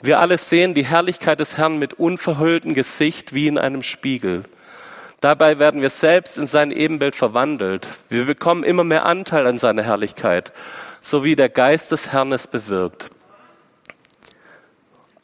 Wir 0.00 0.20
alle 0.20 0.38
sehen 0.38 0.72
die 0.72 0.84
Herrlichkeit 0.84 1.40
des 1.40 1.56
Herrn 1.56 1.80
mit 1.80 1.94
unverhülltem 1.94 2.74
Gesicht 2.74 3.34
wie 3.34 3.48
in 3.48 3.58
einem 3.58 3.82
Spiegel. 3.82 4.44
Dabei 5.20 5.58
werden 5.58 5.82
wir 5.82 5.90
selbst 5.90 6.38
in 6.38 6.46
sein 6.46 6.70
Ebenbild 6.70 7.16
verwandelt. 7.16 7.88
Wir 8.08 8.24
bekommen 8.24 8.62
immer 8.62 8.84
mehr 8.84 9.04
Anteil 9.04 9.48
an 9.48 9.58
seiner 9.58 9.82
Herrlichkeit, 9.82 10.52
so 11.00 11.24
wie 11.24 11.34
der 11.34 11.48
Geist 11.48 11.90
des 11.90 12.12
Herrn 12.12 12.30
es 12.30 12.46
bewirkt. 12.46 13.10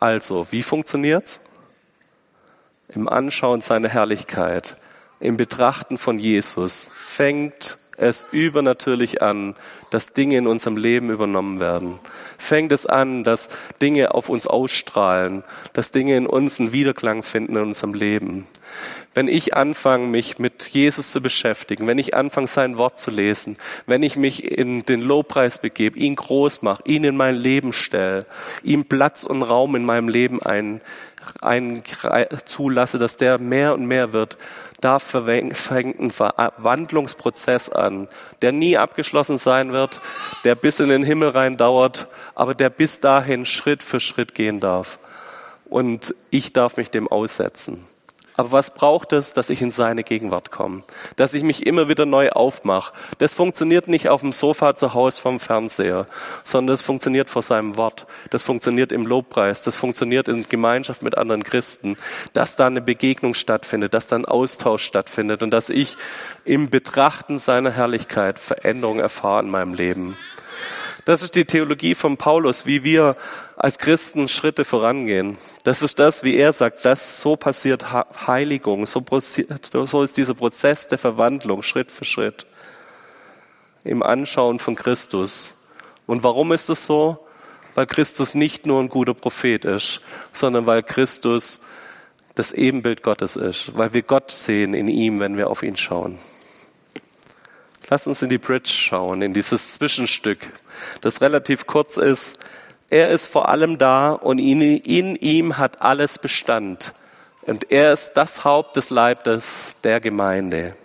Also, 0.00 0.48
wie 0.50 0.64
funktioniert's? 0.64 1.38
Im 2.88 3.08
Anschauen 3.08 3.60
seiner 3.60 3.88
Herrlichkeit 3.88 4.74
im 5.20 5.36
Betrachten 5.36 5.98
von 5.98 6.18
Jesus 6.18 6.90
fängt 6.94 7.78
es 7.96 8.26
übernatürlich 8.30 9.22
an, 9.22 9.54
dass 9.90 10.12
Dinge 10.12 10.38
in 10.38 10.46
unserem 10.46 10.76
Leben 10.76 11.10
übernommen 11.10 11.60
werden. 11.60 11.98
Fängt 12.38 12.72
es 12.72 12.86
an, 12.86 13.24
dass 13.24 13.48
Dinge 13.80 14.14
auf 14.14 14.28
uns 14.28 14.46
ausstrahlen, 14.46 15.44
dass 15.72 15.90
Dinge 15.90 16.16
in 16.16 16.26
uns 16.26 16.60
einen 16.60 16.72
Wiederklang 16.72 17.22
finden 17.22 17.56
in 17.56 17.62
unserem 17.62 17.94
Leben. 17.94 18.46
Wenn 19.14 19.28
ich 19.28 19.54
anfange, 19.54 20.08
mich 20.08 20.38
mit 20.38 20.68
Jesus 20.68 21.10
zu 21.10 21.22
beschäftigen, 21.22 21.86
wenn 21.86 21.96
ich 21.96 22.14
anfange, 22.14 22.48
sein 22.48 22.76
Wort 22.76 22.98
zu 22.98 23.10
lesen, 23.10 23.56
wenn 23.86 24.02
ich 24.02 24.16
mich 24.16 24.44
in 24.44 24.84
den 24.84 25.00
Lobpreis 25.00 25.58
begebe, 25.58 25.98
ihn 25.98 26.16
groß 26.16 26.60
mache, 26.60 26.82
ihn 26.84 27.02
in 27.02 27.16
mein 27.16 27.34
Leben 27.34 27.72
stelle, 27.72 28.26
ihm 28.62 28.84
Platz 28.84 29.24
und 29.24 29.42
Raum 29.42 29.74
in 29.74 29.86
meinem 29.86 30.10
Leben 30.10 30.42
ein, 30.42 30.82
ein, 31.40 31.82
zulasse, 32.44 32.98
dass 32.98 33.16
der 33.16 33.38
mehr 33.38 33.72
und 33.72 33.86
mehr 33.86 34.12
wird, 34.12 34.36
da 34.80 34.98
fängt 34.98 35.98
ein 35.98 36.10
Verwandlungsprozess 36.10 37.70
an, 37.70 38.08
der 38.42 38.52
nie 38.52 38.76
abgeschlossen 38.76 39.38
sein 39.38 39.72
wird, 39.72 39.75
der 40.44 40.54
bis 40.54 40.80
in 40.80 40.88
den 40.88 41.02
Himmel 41.02 41.30
rein 41.30 41.56
dauert, 41.56 42.08
aber 42.34 42.54
der 42.54 42.70
bis 42.70 43.00
dahin 43.00 43.44
Schritt 43.44 43.82
für 43.82 44.00
Schritt 44.00 44.34
gehen 44.34 44.60
darf. 44.60 44.98
Und 45.64 46.14
ich 46.30 46.52
darf 46.52 46.76
mich 46.76 46.90
dem 46.90 47.08
aussetzen. 47.08 47.84
Aber 48.36 48.52
was 48.52 48.74
braucht 48.74 49.12
es, 49.12 49.32
dass 49.32 49.48
ich 49.48 49.62
in 49.62 49.70
seine 49.70 50.04
Gegenwart 50.04 50.50
komme? 50.50 50.82
Dass 51.16 51.34
ich 51.34 51.42
mich 51.42 51.66
immer 51.66 51.88
wieder 51.88 52.04
neu 52.04 52.30
aufmache. 52.30 52.92
Das 53.18 53.34
funktioniert 53.34 53.88
nicht 53.88 54.08
auf 54.08 54.20
dem 54.20 54.32
Sofa 54.32 54.74
zu 54.74 54.92
Hause 54.92 55.20
vom 55.20 55.40
Fernseher, 55.40 56.06
sondern 56.44 56.74
das 56.74 56.82
funktioniert 56.82 57.30
vor 57.30 57.42
seinem 57.42 57.76
Wort. 57.76 58.06
Das 58.30 58.42
funktioniert 58.42 58.92
im 58.92 59.06
Lobpreis. 59.06 59.62
Das 59.62 59.76
funktioniert 59.76 60.28
in 60.28 60.46
Gemeinschaft 60.48 61.02
mit 61.02 61.16
anderen 61.16 61.44
Christen. 61.44 61.96
Dass 62.34 62.56
da 62.56 62.66
eine 62.66 62.82
Begegnung 62.82 63.34
stattfindet, 63.34 63.94
dass 63.94 64.06
da 64.06 64.16
ein 64.16 64.26
Austausch 64.26 64.84
stattfindet 64.84 65.42
und 65.42 65.50
dass 65.50 65.70
ich 65.70 65.96
im 66.44 66.68
Betrachten 66.68 67.38
seiner 67.38 67.70
Herrlichkeit 67.70 68.38
Veränderung 68.38 68.98
erfahre 68.98 69.42
in 69.42 69.50
meinem 69.50 69.74
Leben. 69.74 70.16
Das 71.06 71.22
ist 71.22 71.36
die 71.36 71.44
Theologie 71.44 71.94
von 71.94 72.16
Paulus, 72.16 72.66
wie 72.66 72.82
wir 72.82 73.16
als 73.56 73.78
Christen 73.78 74.28
Schritte 74.28 74.64
vorangehen. 74.64 75.38
Das 75.64 75.82
ist 75.82 75.98
das, 75.98 76.22
wie 76.22 76.36
er 76.36 76.52
sagt, 76.52 76.84
dass 76.84 77.20
so 77.20 77.36
passiert 77.36 77.86
Heiligung, 78.26 78.86
so, 78.86 79.02
so 79.10 80.02
ist 80.02 80.16
dieser 80.16 80.34
Prozess 80.34 80.88
der 80.88 80.98
Verwandlung 80.98 81.62
Schritt 81.62 81.90
für 81.90 82.04
Schritt 82.04 82.46
im 83.82 84.02
Anschauen 84.02 84.58
von 84.58 84.74
Christus. 84.74 85.54
Und 86.06 86.22
warum 86.22 86.52
ist 86.52 86.68
es 86.68 86.86
so? 86.86 87.26
Weil 87.74 87.86
Christus 87.86 88.34
nicht 88.34 88.66
nur 88.66 88.80
ein 88.80 88.88
guter 88.88 89.14
Prophet 89.14 89.64
ist, 89.64 90.00
sondern 90.32 90.66
weil 90.66 90.82
Christus 90.82 91.60
das 92.34 92.52
Ebenbild 92.52 93.02
Gottes 93.02 93.36
ist, 93.36 93.76
weil 93.76 93.94
wir 93.94 94.02
Gott 94.02 94.30
sehen 94.30 94.74
in 94.74 94.88
ihm, 94.88 95.20
wenn 95.20 95.38
wir 95.38 95.48
auf 95.48 95.62
ihn 95.62 95.76
schauen. 95.76 96.18
Lass 97.88 98.06
uns 98.06 98.20
in 98.20 98.28
die 98.28 98.38
Bridge 98.38 98.70
schauen, 98.70 99.22
in 99.22 99.32
dieses 99.32 99.72
Zwischenstück, 99.72 100.40
das 101.00 101.20
relativ 101.20 101.66
kurz 101.66 101.96
ist. 101.96 102.38
Er 102.88 103.08
ist 103.08 103.26
vor 103.26 103.48
allem 103.48 103.78
da 103.78 104.12
und 104.12 104.38
in, 104.38 104.60
in 104.60 105.16
ihm 105.16 105.58
hat 105.58 105.82
alles 105.82 106.18
Bestand. 106.18 106.94
Und 107.42 107.70
er 107.70 107.92
ist 107.92 108.12
das 108.14 108.44
Haupt 108.44 108.76
des 108.76 108.90
Leibes 108.90 109.74
der 109.82 110.00
Gemeinde. 110.00 110.76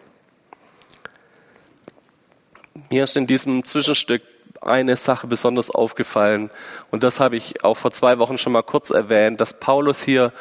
Mir 2.89 3.03
ist 3.03 3.17
in 3.17 3.27
diesem 3.27 3.63
Zwischenstück 3.63 4.22
eine 4.62 4.96
Sache 4.96 5.27
besonders 5.27 5.72
aufgefallen 5.72 6.51
und 6.91 7.03
das 7.03 7.20
habe 7.20 7.36
ich 7.36 7.63
auch 7.63 7.75
vor 7.75 7.91
zwei 7.91 8.20
Wochen 8.20 8.38
schon 8.38 8.53
mal 8.53 8.62
kurz 8.62 8.91
erwähnt, 8.91 9.41
dass 9.41 9.60
Paulus 9.60 10.03
hier 10.03 10.31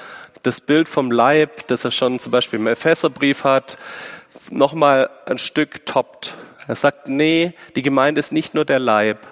das 0.43 0.61
Bild 0.61 0.89
vom 0.89 1.11
Leib, 1.11 1.67
das 1.69 1.85
er 1.85 1.91
schon 1.91 2.19
zum 2.19 2.33
Beispiel 2.33 2.59
im 2.59 2.67
Epheserbrief 2.67 3.45
hat, 3.45 3.79
nochmal 4.51 5.11
ein 5.27 5.39
Stück 5.39 5.87
toppt. 5.87 6.35
Er 6.67 6.75
sagt, 6.75 7.09
nee, 7.09 7.55
die 7.77 7.83
Gemeinde 7.83 8.19
ist 8.19 8.33
nicht 8.33 8.55
nur 8.55 8.65
der 8.65 8.79
Leib, 8.79 9.27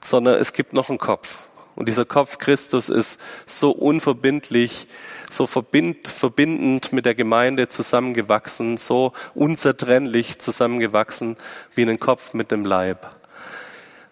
sondern 0.00 0.38
es 0.38 0.52
gibt 0.52 0.72
noch 0.72 0.88
einen 0.88 0.98
Kopf. 0.98 1.38
Und 1.80 1.88
dieser 1.88 2.04
Kopf 2.04 2.36
Christus 2.36 2.90
ist 2.90 3.22
so 3.46 3.70
unverbindlich, 3.70 4.86
so 5.30 5.46
verbind, 5.46 6.08
verbindend 6.08 6.92
mit 6.92 7.06
der 7.06 7.14
Gemeinde 7.14 7.68
zusammengewachsen, 7.68 8.76
so 8.76 9.14
unzertrennlich 9.34 10.38
zusammengewachsen 10.40 11.38
wie 11.74 11.88
ein 11.88 11.98
Kopf 11.98 12.34
mit 12.34 12.50
dem 12.50 12.66
Leib. 12.66 13.08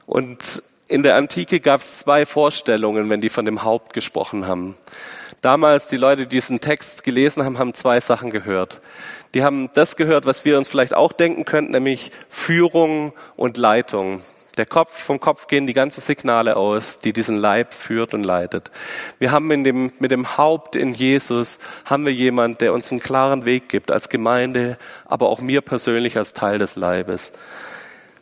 Und 0.06 0.62
in 0.88 1.02
der 1.02 1.16
Antike 1.16 1.60
gab 1.60 1.82
es 1.82 1.98
zwei 1.98 2.25
Vorstellungen, 2.25 3.10
wenn 3.10 3.20
die 3.20 3.28
von 3.28 3.44
dem 3.44 3.64
Haupt 3.64 3.92
gesprochen 3.92 4.46
haben. 4.46 4.75
Damals, 5.42 5.88
die 5.88 5.98
Leute, 5.98 6.22
die 6.22 6.37
diesen 6.37 6.60
Text 6.60 7.04
gelesen 7.04 7.44
haben, 7.44 7.58
haben 7.58 7.75
zwei 7.75 8.00
Sachen 8.00 8.30
gehört. 8.30 8.80
Die 9.34 9.42
haben 9.44 9.68
das 9.75 9.96
gehört, 9.96 10.25
was 10.25 10.46
wir 10.46 10.56
uns 10.56 10.70
vielleicht 10.70 10.94
auch 10.94 11.12
denken 11.12 11.44
könnten, 11.44 11.72
nämlich 11.72 12.12
Führung 12.30 13.12
und 13.37 13.58
Leitung. 13.58 14.22
Der 14.59 14.67
Kopf, 14.67 15.05
vom 15.05 15.21
Kopf 15.21 15.47
gehen 15.47 15.69
die 15.69 15.73
ganzen 15.73 16.00
Signale 16.00 16.57
aus, 16.57 16.99
die 16.99 17.12
diesen 17.12 17.37
Leib 17.37 17.73
führt 17.73 18.12
und 18.12 18.25
leitet. 18.25 18.73
Wir 19.21 19.31
haben 19.31 19.49
in 19.53 19.62
dem, 19.62 19.93
mit 20.00 20.11
dem 20.11 20.37
Haupt 20.37 20.75
in 20.75 20.93
Jesus, 20.93 21.61
haben 21.85 22.05
wir 22.05 22.12
jemand, 22.12 22.61
der 22.61 22.73
uns 22.73 22.91
einen 22.91 23.00
klaren 23.00 23.45
Weg 23.45 23.69
gibt 23.69 23.93
als 23.93 24.09
Gemeinde, 24.09 24.77
aber 25.05 25.29
auch 25.29 25.41
mir 25.41 25.61
persönlich 25.61 26.17
als 26.17 26.33
Teil 26.33 26.59
des 26.59 26.75
Leibes. 26.75 27.33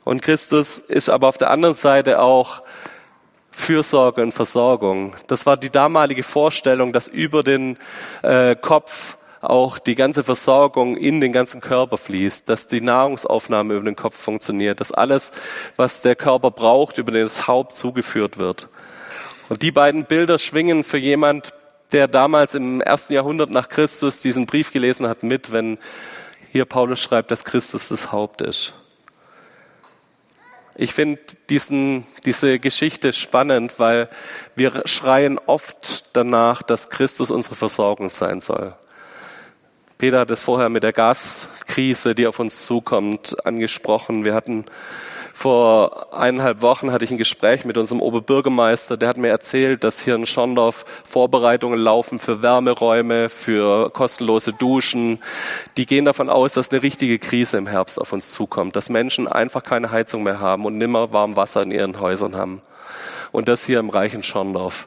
Und 0.04 0.20
Christus 0.20 0.78
ist 0.78 1.08
aber 1.08 1.26
auf 1.26 1.38
der 1.38 1.50
anderen 1.50 1.74
Seite 1.74 2.20
auch 2.20 2.62
Fürsorge 3.50 4.22
und 4.22 4.32
Versorgung. 4.32 5.16
Das 5.28 5.46
war 5.46 5.56
die 5.56 5.70
damalige 5.70 6.22
Vorstellung, 6.22 6.92
dass 6.92 7.08
über 7.08 7.42
den 7.42 7.78
äh, 8.20 8.54
Kopf 8.54 9.16
auch 9.40 9.78
die 9.78 9.94
ganze 9.94 10.24
Versorgung 10.24 10.96
in 10.96 11.20
den 11.20 11.32
ganzen 11.32 11.60
Körper 11.60 11.96
fließt, 11.96 12.48
dass 12.48 12.66
die 12.66 12.80
Nahrungsaufnahme 12.80 13.74
über 13.74 13.84
den 13.84 13.96
Kopf 13.96 14.16
funktioniert, 14.16 14.80
dass 14.80 14.92
alles, 14.92 15.32
was 15.76 16.00
der 16.00 16.16
Körper 16.16 16.50
braucht, 16.50 16.98
über 16.98 17.12
das 17.12 17.46
Haupt 17.46 17.76
zugeführt 17.76 18.38
wird. 18.38 18.68
Und 19.48 19.62
die 19.62 19.72
beiden 19.72 20.06
Bilder 20.06 20.38
schwingen 20.38 20.84
für 20.84 20.98
jemand, 20.98 21.52
der 21.92 22.08
damals 22.08 22.54
im 22.54 22.80
ersten 22.80 23.12
Jahrhundert 23.12 23.50
nach 23.50 23.68
Christus 23.68 24.18
diesen 24.18 24.46
Brief 24.46 24.72
gelesen 24.72 25.06
hat, 25.06 25.22
mit, 25.22 25.52
wenn 25.52 25.78
hier 26.50 26.64
Paulus 26.64 27.00
schreibt, 27.00 27.30
dass 27.30 27.44
Christus 27.44 27.88
das 27.88 28.12
Haupt 28.12 28.40
ist. 28.40 28.74
Ich 30.78 30.92
finde 30.92 31.20
diese 31.48 32.58
Geschichte 32.58 33.14
spannend, 33.14 33.78
weil 33.78 34.10
wir 34.56 34.82
schreien 34.84 35.38
oft 35.46 36.04
danach, 36.12 36.62
dass 36.62 36.90
Christus 36.90 37.30
unsere 37.30 37.54
Versorgung 37.54 38.10
sein 38.10 38.42
soll. 38.42 38.74
Peter 39.98 40.20
hat 40.20 40.30
es 40.30 40.42
vorher 40.42 40.68
mit 40.68 40.82
der 40.82 40.92
Gaskrise, 40.92 42.14
die 42.14 42.26
auf 42.26 42.38
uns 42.38 42.66
zukommt, 42.66 43.34
angesprochen. 43.46 44.26
Wir 44.26 44.34
hatten 44.34 44.66
vor 45.32 46.14
eineinhalb 46.14 46.62
Wochen 46.62 46.92
hatte 46.92 47.04
ich 47.04 47.10
ein 47.10 47.18
Gespräch 47.18 47.66
mit 47.66 47.76
unserem 47.76 48.00
Oberbürgermeister, 48.00 48.96
der 48.96 49.10
hat 49.10 49.18
mir 49.18 49.28
erzählt, 49.28 49.84
dass 49.84 50.00
hier 50.00 50.14
in 50.14 50.24
Schondorf 50.24 50.86
Vorbereitungen 51.04 51.78
laufen 51.78 52.18
für 52.18 52.40
Wärmeräume, 52.40 53.28
für 53.28 53.90
kostenlose 53.90 54.54
Duschen. 54.54 55.22
Die 55.76 55.84
gehen 55.84 56.06
davon 56.06 56.30
aus, 56.30 56.54
dass 56.54 56.70
eine 56.70 56.82
richtige 56.82 57.18
Krise 57.18 57.58
im 57.58 57.66
Herbst 57.66 58.00
auf 58.00 58.14
uns 58.14 58.32
zukommt, 58.32 58.76
dass 58.76 58.88
Menschen 58.88 59.28
einfach 59.28 59.62
keine 59.62 59.90
Heizung 59.90 60.22
mehr 60.22 60.40
haben 60.40 60.64
und 60.64 60.78
nimmer 60.78 61.12
warm 61.12 61.36
Wasser 61.36 61.62
in 61.62 61.70
ihren 61.70 62.00
Häusern 62.00 62.34
haben. 62.34 62.62
Und 63.30 63.48
das 63.48 63.64
hier 63.64 63.78
im 63.78 63.90
reichen 63.90 64.22
Schondorf. 64.22 64.86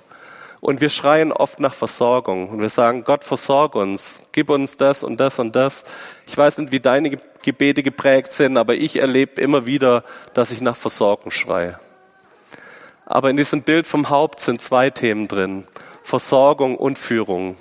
Und 0.62 0.82
wir 0.82 0.90
schreien 0.90 1.32
oft 1.32 1.60
nach 1.60 1.74
Versorgung 1.74 2.50
und 2.50 2.62
wir 2.62 2.70
sagen, 2.70 3.06
Gott, 3.06 3.24
versorg 3.24 3.76
uns, 3.76 4.24
gib 4.34 4.50
uns 4.50 4.76
das 4.76 5.04
und 5.04 5.20
das 5.20 5.40
und 5.40 5.56
das. 5.56 5.86
Ich 6.28 6.38
weiß 6.38 6.58
nicht, 6.58 6.72
wie 6.74 6.82
deine 6.82 7.18
Gebete 7.42 7.82
geprägt 7.82 8.34
sind, 8.34 8.58
aber 8.58 8.76
ich 8.76 8.98
erlebe 9.00 9.40
immer 9.40 9.66
wieder, 9.66 10.04
dass 10.34 10.52
ich 10.52 10.60
nach 10.60 10.76
Versorgung 10.76 11.32
schreie. 11.32 11.80
Aber 13.06 13.30
in 13.30 13.38
diesem 13.38 13.64
Bild 13.64 13.88
vom 13.88 14.10
Haupt 14.10 14.42
sind 14.42 14.62
zwei 14.62 14.90
Themen 14.90 15.28
drin. 15.28 15.66
Versorgung 16.04 16.76
und 16.76 17.00
Führung. 17.00 17.56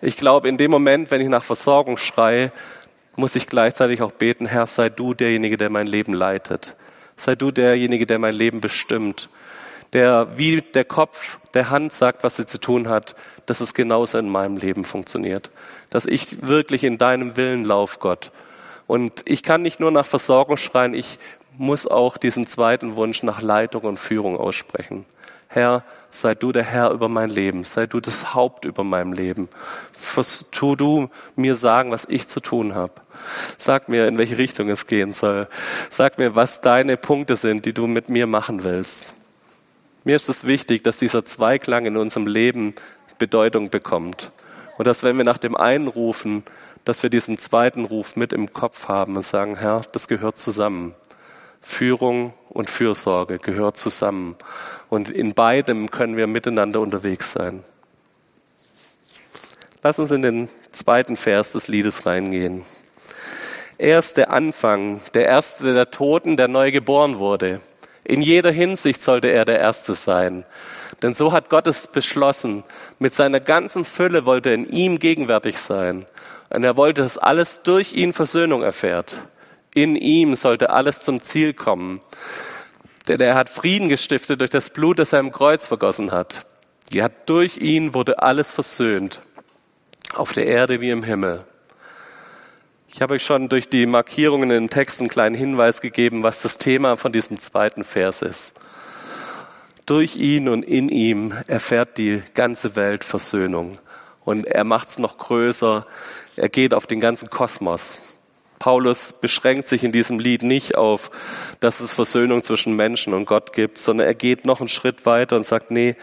Ich 0.00 0.16
glaube, 0.16 0.48
in 0.48 0.58
dem 0.58 0.70
Moment, 0.70 1.10
wenn 1.10 1.20
ich 1.20 1.28
nach 1.28 1.42
Versorgung 1.42 1.96
schreie, 1.96 2.52
muss 3.16 3.34
ich 3.34 3.48
gleichzeitig 3.48 4.02
auch 4.02 4.12
beten, 4.12 4.46
Herr, 4.46 4.66
sei 4.66 4.90
du 4.90 5.14
derjenige, 5.14 5.56
der 5.56 5.70
mein 5.70 5.86
Leben 5.86 6.14
leitet. 6.14 6.76
Sei 7.16 7.34
du 7.34 7.50
derjenige, 7.50 8.06
der 8.06 8.18
mein 8.18 8.34
Leben 8.34 8.60
bestimmt 8.60 9.28
der 9.92 10.36
wie 10.36 10.60
der 10.60 10.84
Kopf 10.84 11.38
der 11.54 11.70
Hand 11.70 11.92
sagt, 11.92 12.24
was 12.24 12.36
sie 12.36 12.46
zu 12.46 12.58
tun 12.58 12.88
hat, 12.88 13.14
dass 13.46 13.60
es 13.60 13.74
genauso 13.74 14.18
in 14.18 14.28
meinem 14.28 14.56
Leben 14.56 14.84
funktioniert. 14.84 15.50
Dass 15.90 16.06
ich 16.06 16.46
wirklich 16.46 16.84
in 16.84 16.98
deinem 16.98 17.36
Willen 17.36 17.64
lauf, 17.64 18.00
Gott. 18.00 18.32
Und 18.86 19.22
ich 19.24 19.42
kann 19.42 19.62
nicht 19.62 19.80
nur 19.80 19.90
nach 19.90 20.06
Versorgung 20.06 20.56
schreien, 20.56 20.94
ich 20.94 21.18
muss 21.58 21.86
auch 21.86 22.16
diesen 22.16 22.46
zweiten 22.46 22.96
Wunsch 22.96 23.22
nach 23.22 23.40
Leitung 23.40 23.82
und 23.82 23.98
Führung 23.98 24.36
aussprechen. 24.36 25.06
Herr, 25.48 25.84
sei 26.10 26.34
du 26.34 26.52
der 26.52 26.64
Herr 26.64 26.90
über 26.90 27.08
mein 27.08 27.30
Leben, 27.30 27.64
sei 27.64 27.86
du 27.86 28.00
das 28.00 28.34
Haupt 28.34 28.64
über 28.64 28.84
meinem 28.84 29.12
Leben. 29.12 29.48
Tu 30.50 30.76
du 30.76 31.08
mir 31.34 31.56
sagen, 31.56 31.90
was 31.90 32.04
ich 32.08 32.26
zu 32.28 32.40
tun 32.40 32.74
habe. 32.74 32.92
Sag 33.56 33.88
mir, 33.88 34.06
in 34.08 34.18
welche 34.18 34.38
Richtung 34.38 34.68
es 34.68 34.86
gehen 34.86 35.12
soll. 35.12 35.48
Sag 35.88 36.18
mir, 36.18 36.34
was 36.34 36.60
deine 36.60 36.96
Punkte 36.96 37.36
sind, 37.36 37.64
die 37.64 37.72
du 37.72 37.86
mit 37.86 38.08
mir 38.08 38.26
machen 38.26 38.64
willst. 38.64 39.14
Mir 40.06 40.14
ist 40.14 40.28
es 40.28 40.46
wichtig, 40.46 40.84
dass 40.84 40.98
dieser 40.98 41.24
Zweiklang 41.24 41.84
in 41.84 41.96
unserem 41.96 42.28
Leben 42.28 42.76
Bedeutung 43.18 43.70
bekommt. 43.70 44.30
Und 44.78 44.86
dass 44.86 45.02
wenn 45.02 45.18
wir 45.18 45.24
nach 45.24 45.36
dem 45.36 45.56
einen 45.56 45.88
rufen, 45.88 46.44
dass 46.84 47.02
wir 47.02 47.10
diesen 47.10 47.38
zweiten 47.38 47.84
Ruf 47.84 48.14
mit 48.14 48.32
im 48.32 48.52
Kopf 48.52 48.86
haben 48.86 49.16
und 49.16 49.24
sagen, 49.24 49.56
Herr, 49.56 49.82
das 49.90 50.06
gehört 50.06 50.38
zusammen. 50.38 50.94
Führung 51.60 52.34
und 52.50 52.70
Fürsorge 52.70 53.38
gehört 53.40 53.78
zusammen. 53.78 54.36
Und 54.90 55.10
in 55.10 55.34
beidem 55.34 55.90
können 55.90 56.16
wir 56.16 56.28
miteinander 56.28 56.78
unterwegs 56.78 57.32
sein. 57.32 57.64
Lass 59.82 59.98
uns 59.98 60.12
in 60.12 60.22
den 60.22 60.48
zweiten 60.70 61.16
Vers 61.16 61.50
des 61.50 61.66
Liedes 61.66 62.06
reingehen. 62.06 62.64
Er 63.76 63.98
ist 63.98 64.18
der 64.18 64.30
Anfang, 64.30 65.00
der 65.14 65.24
erste 65.24 65.74
der 65.74 65.90
Toten, 65.90 66.36
der 66.36 66.46
neu 66.46 66.70
geboren 66.70 67.18
wurde. 67.18 67.60
In 68.06 68.20
jeder 68.20 68.52
Hinsicht 68.52 69.02
sollte 69.02 69.28
er 69.28 69.44
der 69.44 69.58
Erste 69.58 69.96
sein. 69.96 70.44
Denn 71.02 71.14
so 71.14 71.32
hat 71.32 71.50
Gott 71.50 71.66
es 71.66 71.88
beschlossen. 71.88 72.62
Mit 73.00 73.14
seiner 73.14 73.40
ganzen 73.40 73.84
Fülle 73.84 74.24
wollte 74.26 74.50
er 74.50 74.54
in 74.54 74.68
ihm 74.68 75.00
gegenwärtig 75.00 75.58
sein. 75.58 76.06
Und 76.50 76.62
er 76.62 76.76
wollte, 76.76 77.02
dass 77.02 77.18
alles 77.18 77.62
durch 77.64 77.94
ihn 77.94 78.12
Versöhnung 78.12 78.62
erfährt. 78.62 79.16
In 79.74 79.96
ihm 79.96 80.36
sollte 80.36 80.70
alles 80.70 81.02
zum 81.02 81.20
Ziel 81.20 81.52
kommen. 81.52 82.00
Denn 83.08 83.20
er 83.20 83.34
hat 83.34 83.50
Frieden 83.50 83.88
gestiftet 83.88 84.40
durch 84.40 84.50
das 84.50 84.70
Blut, 84.70 85.00
das 85.00 85.12
er 85.12 85.18
im 85.18 85.32
Kreuz 85.32 85.66
vergossen 85.66 86.12
hat. 86.12 86.46
Ja, 86.92 87.08
durch 87.08 87.56
ihn 87.56 87.92
wurde 87.92 88.20
alles 88.20 88.52
versöhnt. 88.52 89.20
Auf 90.14 90.32
der 90.32 90.46
Erde 90.46 90.80
wie 90.80 90.90
im 90.90 91.02
Himmel. 91.02 91.44
Ich 92.96 93.02
habe 93.02 93.12
euch 93.12 93.24
schon 93.24 93.50
durch 93.50 93.68
die 93.68 93.84
Markierungen 93.84 94.50
in 94.50 94.62
den 94.62 94.70
Text 94.70 95.00
einen 95.00 95.10
kleinen 95.10 95.34
Hinweis 95.34 95.82
gegeben, 95.82 96.22
was 96.22 96.40
das 96.40 96.56
Thema 96.56 96.96
von 96.96 97.12
diesem 97.12 97.38
zweiten 97.38 97.84
Vers 97.84 98.22
ist. 98.22 98.58
Durch 99.84 100.16
ihn 100.16 100.48
und 100.48 100.62
in 100.62 100.88
ihm 100.88 101.34
erfährt 101.46 101.98
die 101.98 102.22
ganze 102.32 102.74
Welt 102.74 103.04
Versöhnung. 103.04 103.78
Und 104.24 104.46
er 104.46 104.64
macht 104.64 104.88
es 104.88 104.98
noch 104.98 105.18
größer. 105.18 105.86
Er 106.36 106.48
geht 106.48 106.72
auf 106.72 106.86
den 106.86 106.98
ganzen 106.98 107.28
Kosmos. 107.28 108.16
Paulus 108.58 109.12
beschränkt 109.12 109.68
sich 109.68 109.84
in 109.84 109.92
diesem 109.92 110.18
Lied 110.18 110.42
nicht 110.42 110.74
auf, 110.74 111.10
dass 111.60 111.80
es 111.80 111.92
Versöhnung 111.92 112.42
zwischen 112.42 112.76
Menschen 112.76 113.12
und 113.12 113.26
Gott 113.26 113.52
gibt, 113.52 113.76
sondern 113.76 114.06
er 114.06 114.14
geht 114.14 114.46
noch 114.46 114.60
einen 114.60 114.70
Schritt 114.70 115.04
weiter 115.04 115.36
und 115.36 115.44
sagt, 115.44 115.70
nee, 115.70 115.96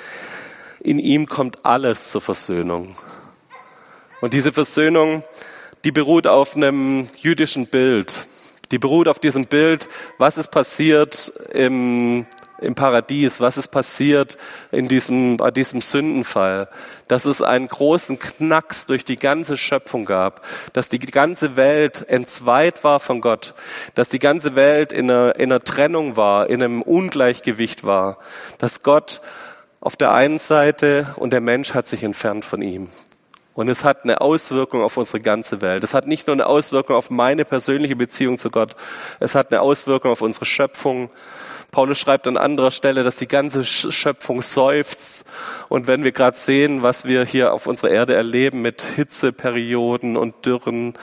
in 0.79 0.99
ihm 0.99 1.25
kommt 1.25 1.65
alles 1.65 2.11
zur 2.11 2.21
Versöhnung. 2.21 2.95
Und 4.21 4.33
diese 4.33 4.53
Versöhnung, 4.53 5.23
die 5.83 5.91
beruht 5.91 6.27
auf 6.27 6.55
einem 6.55 7.07
jüdischen 7.21 7.67
Bild. 7.67 8.25
Die 8.71 8.79
beruht 8.79 9.07
auf 9.07 9.19
diesem 9.19 9.45
Bild, 9.45 9.87
was 10.17 10.37
ist 10.37 10.49
passiert 10.49 11.31
im, 11.51 12.25
im 12.59 12.73
Paradies, 12.73 13.41
was 13.41 13.57
ist 13.57 13.67
passiert 13.67 14.37
in 14.71 14.87
diesem, 14.87 15.37
bei 15.37 15.51
diesem 15.51 15.81
Sündenfall, 15.81 16.69
dass 17.07 17.25
es 17.25 17.41
einen 17.41 17.67
großen 17.67 18.17
Knacks 18.17 18.85
durch 18.85 19.05
die 19.05 19.17
ganze 19.17 19.57
Schöpfung 19.57 20.05
gab, 20.05 20.43
dass 20.71 20.87
die 20.87 20.99
ganze 20.99 21.55
Welt 21.57 22.05
entzweit 22.07 22.83
war 22.83 22.99
von 22.99 23.21
Gott, 23.21 23.53
dass 23.93 24.09
die 24.09 24.19
ganze 24.19 24.55
Welt 24.55 24.91
in 24.93 25.11
einer, 25.11 25.35
in 25.35 25.51
einer 25.51 25.63
Trennung 25.63 26.15
war, 26.15 26.49
in 26.49 26.63
einem 26.63 26.81
Ungleichgewicht 26.81 27.83
war, 27.83 28.17
dass 28.57 28.83
Gott 28.83 29.21
auf 29.81 29.97
der 29.97 30.13
einen 30.13 30.37
Seite 30.37 31.13
und 31.17 31.33
der 31.33 31.41
Mensch 31.41 31.73
hat 31.73 31.87
sich 31.87 32.03
entfernt 32.03 32.45
von 32.45 32.61
ihm. 32.61 32.87
Und 33.53 33.69
es 33.69 33.83
hat 33.83 34.03
eine 34.03 34.21
Auswirkung 34.21 34.81
auf 34.81 34.97
unsere 34.97 35.19
ganze 35.19 35.61
Welt. 35.61 35.83
Es 35.83 35.93
hat 35.93 36.07
nicht 36.07 36.27
nur 36.27 36.35
eine 36.35 36.47
Auswirkung 36.47 36.95
auf 36.95 37.09
meine 37.09 37.45
persönliche 37.45 37.95
Beziehung 37.95 38.37
zu 38.37 38.49
Gott, 38.49 38.75
es 39.19 39.35
hat 39.35 39.51
eine 39.51 39.61
Auswirkung 39.61 40.11
auf 40.11 40.21
unsere 40.21 40.45
Schöpfung. 40.45 41.11
Paulus 41.71 41.97
schreibt 41.97 42.27
an 42.27 42.37
anderer 42.37 42.69
Stelle, 42.69 43.03
dass 43.03 43.15
die 43.15 43.27
ganze 43.27 43.65
Schöpfung 43.65 44.43
seufzt. 44.43 45.25
Und 45.69 45.87
wenn 45.87 46.03
wir 46.03 46.11
gerade 46.11 46.37
sehen, 46.37 46.83
was 46.83 47.05
wir 47.05 47.25
hier 47.25 47.51
auf 47.51 47.65
unserer 47.65 47.89
Erde 47.89 48.13
erleben 48.13 48.61
mit 48.61 48.81
Hitzeperioden 48.81 50.15
und 50.15 50.45
Dürren 50.45 50.93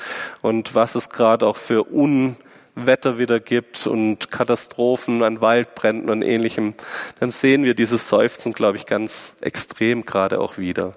und 0.42 0.76
was 0.76 0.94
es 0.94 1.10
gerade 1.10 1.44
auch 1.48 1.56
für 1.56 1.82
Unwetter 1.82 3.18
wieder 3.18 3.40
gibt 3.40 3.88
und 3.88 4.30
Katastrophen 4.30 5.24
an 5.24 5.40
Waldbränden 5.40 6.08
und 6.08 6.22
ähnlichem, 6.22 6.74
dann 7.18 7.32
sehen 7.32 7.64
wir 7.64 7.74
dieses 7.74 8.08
Seufzen, 8.08 8.52
glaube 8.52 8.76
ich, 8.76 8.86
ganz 8.86 9.38
extrem 9.40 10.04
gerade 10.04 10.40
auch 10.40 10.56
wieder. 10.56 10.94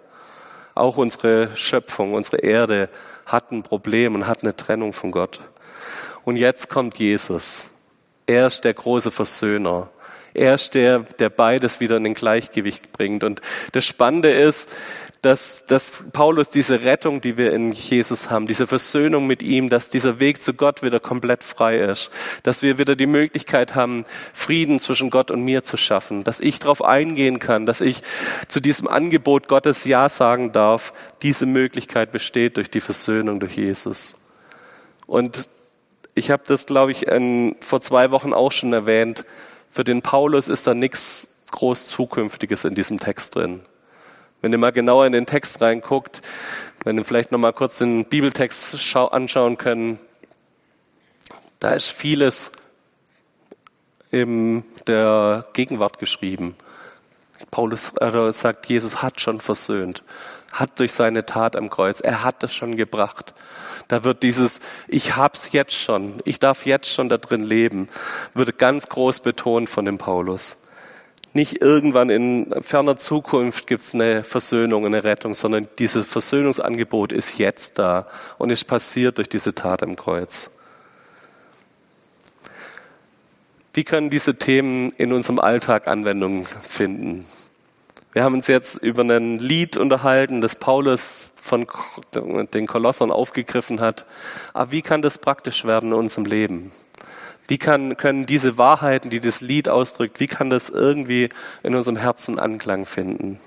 Auch 0.76 0.98
unsere 0.98 1.56
Schöpfung, 1.56 2.14
unsere 2.14 2.38
Erde 2.38 2.90
hat 3.26 3.52
ein 3.52 3.64
Problem 3.64 4.16
und 4.16 4.28
hat 4.28 4.44
eine 4.44 4.56
Trennung 4.56 4.94
von 4.94 5.12
Gott. 5.12 5.40
Und 6.26 6.38
jetzt 6.38 6.70
kommt 6.70 6.98
Jesus. 6.98 7.70
Er 8.26 8.48
ist 8.48 8.64
der 8.64 8.74
große 8.74 9.12
Versöhner. 9.12 9.90
Er 10.34 10.56
ist 10.56 10.74
der, 10.74 11.00
der 11.00 11.30
beides 11.30 11.80
wieder 11.80 11.98
in 11.98 12.06
den 12.06 12.16
Gleichgewicht 12.16 12.92
bringt. 12.92 13.24
Und 13.24 13.42
das 13.74 13.86
Spannende 13.86 14.32
ist, 14.32 14.70
dass, 15.24 15.66
dass 15.68 16.04
Paulus 16.12 16.50
diese 16.50 16.84
Rettung, 16.84 17.22
die 17.22 17.38
wir 17.38 17.54
in 17.54 17.72
Jesus 17.72 18.30
haben, 18.30 18.46
diese 18.46 18.68
Versöhnung 18.68 19.26
mit 19.26 19.42
ihm, 19.42 19.70
dass 19.70 19.88
dieser 19.88 20.20
Weg 20.20 20.44
zu 20.44 20.54
Gott 20.54 20.84
wieder 20.84 21.00
komplett 21.00 21.44
frei 21.44 21.80
ist, 21.80 22.12
dass 22.44 22.62
wir 22.62 22.78
wieder 22.78 22.98
die 22.98 23.06
Möglichkeit 23.06 23.74
haben, 23.74 24.04
Frieden 24.34 24.80
zwischen 24.80 25.10
Gott 25.10 25.32
und 25.32 25.42
mir 25.42 25.64
zu 25.64 25.78
schaffen, 25.78 26.26
dass 26.26 26.42
ich 26.42 26.60
darauf 26.60 26.84
eingehen 26.84 27.40
kann, 27.40 27.66
dass 27.66 27.80
ich 27.80 28.02
zu 28.50 28.60
diesem 28.60 28.90
Angebot 28.90 29.48
Gottes 29.48 29.86
Ja 29.86 30.10
sagen 30.10 30.52
darf. 30.52 30.92
Diese 31.22 31.46
Möglichkeit 31.46 32.12
besteht 32.12 32.58
durch 32.58 32.70
die 32.70 32.82
Versöhnung 32.82 33.40
durch 33.40 33.56
Jesus. 33.56 34.16
Und 35.08 35.50
ich 36.16 36.32
habe 36.32 36.44
das, 36.46 36.66
glaube 36.66 36.92
ich, 36.92 37.08
in, 37.08 37.56
vor 37.62 37.80
zwei 37.80 38.12
Wochen 38.12 38.34
auch 38.34 38.52
schon 38.52 38.74
erwähnt. 38.74 39.26
Für 39.70 39.86
den 39.86 40.02
Paulus 40.02 40.50
ist 40.50 40.68
da 40.68 40.74
nichts 40.74 41.30
groß 41.52 41.88
Zukünftiges 41.88 42.66
in 42.66 42.76
diesem 42.76 43.00
Text 43.00 43.36
drin. 43.36 43.62
Wenn 44.44 44.52
ihr 44.52 44.58
mal 44.58 44.74
genauer 44.74 45.06
in 45.06 45.14
den 45.14 45.26
Text 45.26 45.62
reinguckt, 45.62 46.22
wenn 46.84 46.98
ihr 46.98 47.06
vielleicht 47.06 47.32
noch 47.32 47.40
mal 47.40 47.54
kurz 47.54 47.78
den 47.78 48.04
Bibeltext 48.04 48.94
anschauen 48.94 49.58
können, 49.58 50.02
da 51.62 51.72
ist 51.72 51.88
vieles 51.88 52.52
in 54.12 54.66
der 54.86 55.48
Gegenwart 55.54 55.98
geschrieben. 55.98 56.58
Paulus 57.52 57.94
äh, 58.02 58.34
sagt, 58.34 58.66
Jesus 58.66 59.02
hat 59.02 59.22
schon 59.22 59.40
versöhnt, 59.40 60.04
hat 60.52 60.78
durch 60.78 60.92
seine 60.92 61.26
Tat 61.26 61.56
am 61.56 61.70
Kreuz, 61.70 62.02
er 62.02 62.26
hat 62.26 62.44
es 62.44 62.54
schon 62.54 62.76
gebracht. 62.76 63.34
Da 63.88 64.04
wird 64.04 64.24
dieses, 64.24 64.60
ich 64.90 65.16
hab's 65.16 65.54
jetzt 65.54 65.74
schon, 65.74 66.18
ich 66.26 66.40
darf 66.40 66.66
jetzt 66.66 66.92
schon 66.92 67.08
da 67.08 67.18
drin 67.18 67.44
leben, 67.44 67.88
wird 68.34 68.58
ganz 68.58 68.90
groß 68.90 69.22
betont 69.22 69.70
von 69.70 69.86
dem 69.86 70.00
Paulus. 70.00 70.58
Nicht 71.36 71.62
irgendwann 71.62 72.12
in 72.12 72.54
ferner 72.62 72.96
Zukunft 72.96 73.66
gibt 73.66 73.82
es 73.82 73.96
eine 73.96 74.24
Versöhnung, 74.24 74.86
eine 74.86 75.04
Rettung, 75.04 75.34
sondern 75.34 75.68
dieses 75.80 76.08
Versöhnungsangebot 76.08 77.12
ist 77.12 77.40
jetzt 77.40 77.80
da 77.80 78.08
und 78.38 78.52
ist 78.52 78.66
passiert 78.66 79.18
durch 79.18 79.30
diese 79.30 79.56
Tat 79.56 79.82
am 79.82 79.96
Kreuz. 79.96 80.52
Wie 83.74 83.84
können 83.84 84.10
diese 84.10 84.36
Themen 84.36 84.92
in 84.92 85.12
unserem 85.12 85.40
Alltag 85.40 85.88
Anwendung 85.88 86.46
finden? 86.46 87.26
Wir 88.12 88.24
haben 88.24 88.36
uns 88.36 88.46
jetzt 88.46 88.76
über 88.78 89.02
ein 89.02 89.40
Lied 89.40 89.76
unterhalten, 89.76 90.40
das 90.40 90.56
Paulus 90.56 91.32
von 91.42 91.66
den 92.54 92.68
Kolossern 92.68 93.12
aufgegriffen 93.12 93.82
hat. 93.82 94.06
Aber 94.54 94.72
wie 94.72 94.84
kann 94.84 95.02
das 95.02 95.18
praktisch 95.18 95.66
werden 95.66 95.92
in 95.92 95.98
unserem 95.98 96.26
Leben? 96.26 96.72
Wie 97.48 97.58
kann, 97.58 97.98
können 97.98 98.26
diese 98.26 98.58
Wahrheiten, 98.58 99.10
die 99.10 99.20
das 99.20 99.42
Lied 99.42 99.68
ausdrückt, 99.68 100.20
wie 100.20 100.28
kann 100.28 100.50
das 100.50 100.70
irgendwie 100.70 101.30
in 101.62 101.76
unserem 101.76 101.98
Herzen 101.98 102.40
Anklang 102.40 102.86
finden? 102.86 103.40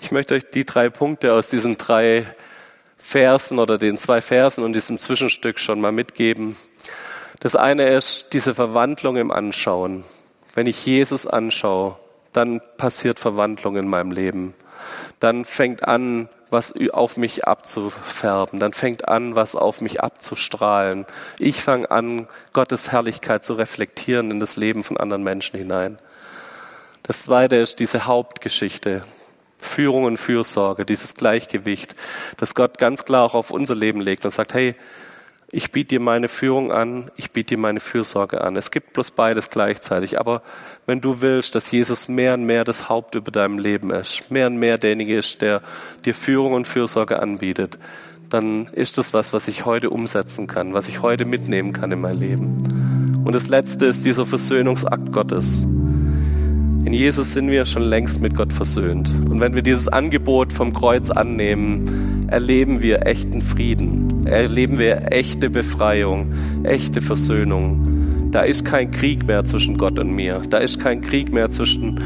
Ich 0.00 0.10
möchte 0.10 0.34
euch 0.34 0.50
die 0.50 0.64
drei 0.64 0.90
Punkte 0.90 1.32
aus 1.32 1.48
diesen 1.48 1.78
drei 1.78 2.26
Versen 2.98 3.58
oder 3.58 3.78
den 3.78 3.98
zwei 3.98 4.20
Versen 4.20 4.64
und 4.64 4.72
diesem 4.72 4.98
Zwischenstück 4.98 5.58
schon 5.58 5.80
mal 5.80 5.92
mitgeben. 5.92 6.56
Das 7.40 7.56
eine 7.56 7.88
ist 7.88 8.32
diese 8.32 8.54
Verwandlung 8.54 9.16
im 9.16 9.30
Anschauen. 9.30 10.04
Wenn 10.54 10.66
ich 10.66 10.86
Jesus 10.86 11.26
anschaue, 11.26 11.96
dann 12.32 12.60
passiert 12.76 13.20
Verwandlung 13.20 13.76
in 13.76 13.88
meinem 13.88 14.10
Leben. 14.10 14.54
Dann 15.22 15.44
fängt 15.44 15.86
an, 15.86 16.28
was 16.50 16.74
auf 16.92 17.16
mich 17.16 17.46
abzufärben. 17.46 18.58
Dann 18.58 18.72
fängt 18.72 19.06
an, 19.06 19.36
was 19.36 19.54
auf 19.54 19.80
mich 19.80 20.02
abzustrahlen. 20.02 21.06
Ich 21.38 21.62
fange 21.62 21.88
an, 21.92 22.26
Gottes 22.52 22.90
Herrlichkeit 22.90 23.44
zu 23.44 23.54
reflektieren 23.54 24.32
in 24.32 24.40
das 24.40 24.56
Leben 24.56 24.82
von 24.82 24.96
anderen 24.96 25.22
Menschen 25.22 25.56
hinein. 25.56 25.96
Das 27.04 27.22
zweite 27.22 27.54
ist 27.54 27.78
diese 27.78 28.06
Hauptgeschichte. 28.06 29.04
Führung 29.58 30.02
und 30.04 30.16
Fürsorge, 30.16 30.84
dieses 30.84 31.14
Gleichgewicht, 31.14 31.94
das 32.38 32.56
Gott 32.56 32.78
ganz 32.78 33.04
klar 33.04 33.22
auch 33.22 33.34
auf 33.34 33.52
unser 33.52 33.76
Leben 33.76 34.00
legt 34.00 34.24
und 34.24 34.32
sagt, 34.32 34.54
hey, 34.54 34.74
ich 35.54 35.70
biete 35.70 35.88
dir 35.88 36.00
meine 36.00 36.28
Führung 36.28 36.72
an, 36.72 37.10
ich 37.16 37.30
biete 37.30 37.54
dir 37.54 37.60
meine 37.60 37.80
Fürsorge 37.80 38.40
an. 38.40 38.56
Es 38.56 38.70
gibt 38.70 38.94
bloß 38.94 39.10
beides 39.10 39.50
gleichzeitig. 39.50 40.18
Aber 40.18 40.40
wenn 40.86 41.02
du 41.02 41.20
willst, 41.20 41.54
dass 41.54 41.70
Jesus 41.70 42.08
mehr 42.08 42.32
und 42.34 42.44
mehr 42.46 42.64
das 42.64 42.88
Haupt 42.88 43.14
über 43.14 43.30
deinem 43.30 43.58
Leben 43.58 43.90
ist, 43.90 44.30
mehr 44.30 44.46
und 44.46 44.56
mehr 44.56 44.78
derjenige 44.78 45.18
ist, 45.18 45.42
der 45.42 45.60
dir 46.06 46.14
Führung 46.14 46.54
und 46.54 46.66
Fürsorge 46.66 47.20
anbietet, 47.20 47.78
dann 48.30 48.68
ist 48.68 48.96
das 48.96 49.12
was, 49.12 49.34
was 49.34 49.46
ich 49.46 49.66
heute 49.66 49.90
umsetzen 49.90 50.46
kann, 50.46 50.72
was 50.72 50.88
ich 50.88 51.02
heute 51.02 51.26
mitnehmen 51.26 51.74
kann 51.74 51.92
in 51.92 52.00
mein 52.00 52.18
Leben. 52.18 53.22
Und 53.22 53.34
das 53.34 53.48
Letzte 53.48 53.84
ist 53.84 54.06
dieser 54.06 54.24
Versöhnungsakt 54.24 55.12
Gottes. 55.12 55.66
In 56.84 56.92
Jesus 56.92 57.32
sind 57.32 57.48
wir 57.48 57.64
schon 57.64 57.82
längst 57.82 58.20
mit 58.20 58.34
Gott 58.34 58.52
versöhnt. 58.52 59.08
Und 59.30 59.40
wenn 59.40 59.54
wir 59.54 59.62
dieses 59.62 59.86
Angebot 59.86 60.52
vom 60.52 60.72
Kreuz 60.72 61.10
annehmen, 61.10 62.22
erleben 62.26 62.82
wir 62.82 63.06
echten 63.06 63.40
Frieden, 63.40 64.26
erleben 64.26 64.78
wir 64.78 65.12
echte 65.12 65.48
Befreiung, 65.48 66.32
echte 66.64 67.00
Versöhnung. 67.00 68.30
Da 68.32 68.40
ist 68.40 68.64
kein 68.64 68.90
Krieg 68.90 69.26
mehr 69.26 69.44
zwischen 69.44 69.78
Gott 69.78 69.98
und 69.98 70.10
mir. 70.10 70.40
Da 70.50 70.58
ist 70.58 70.80
kein 70.80 71.00
Krieg 71.02 71.32
mehr 71.32 71.50
zwischen 71.50 72.00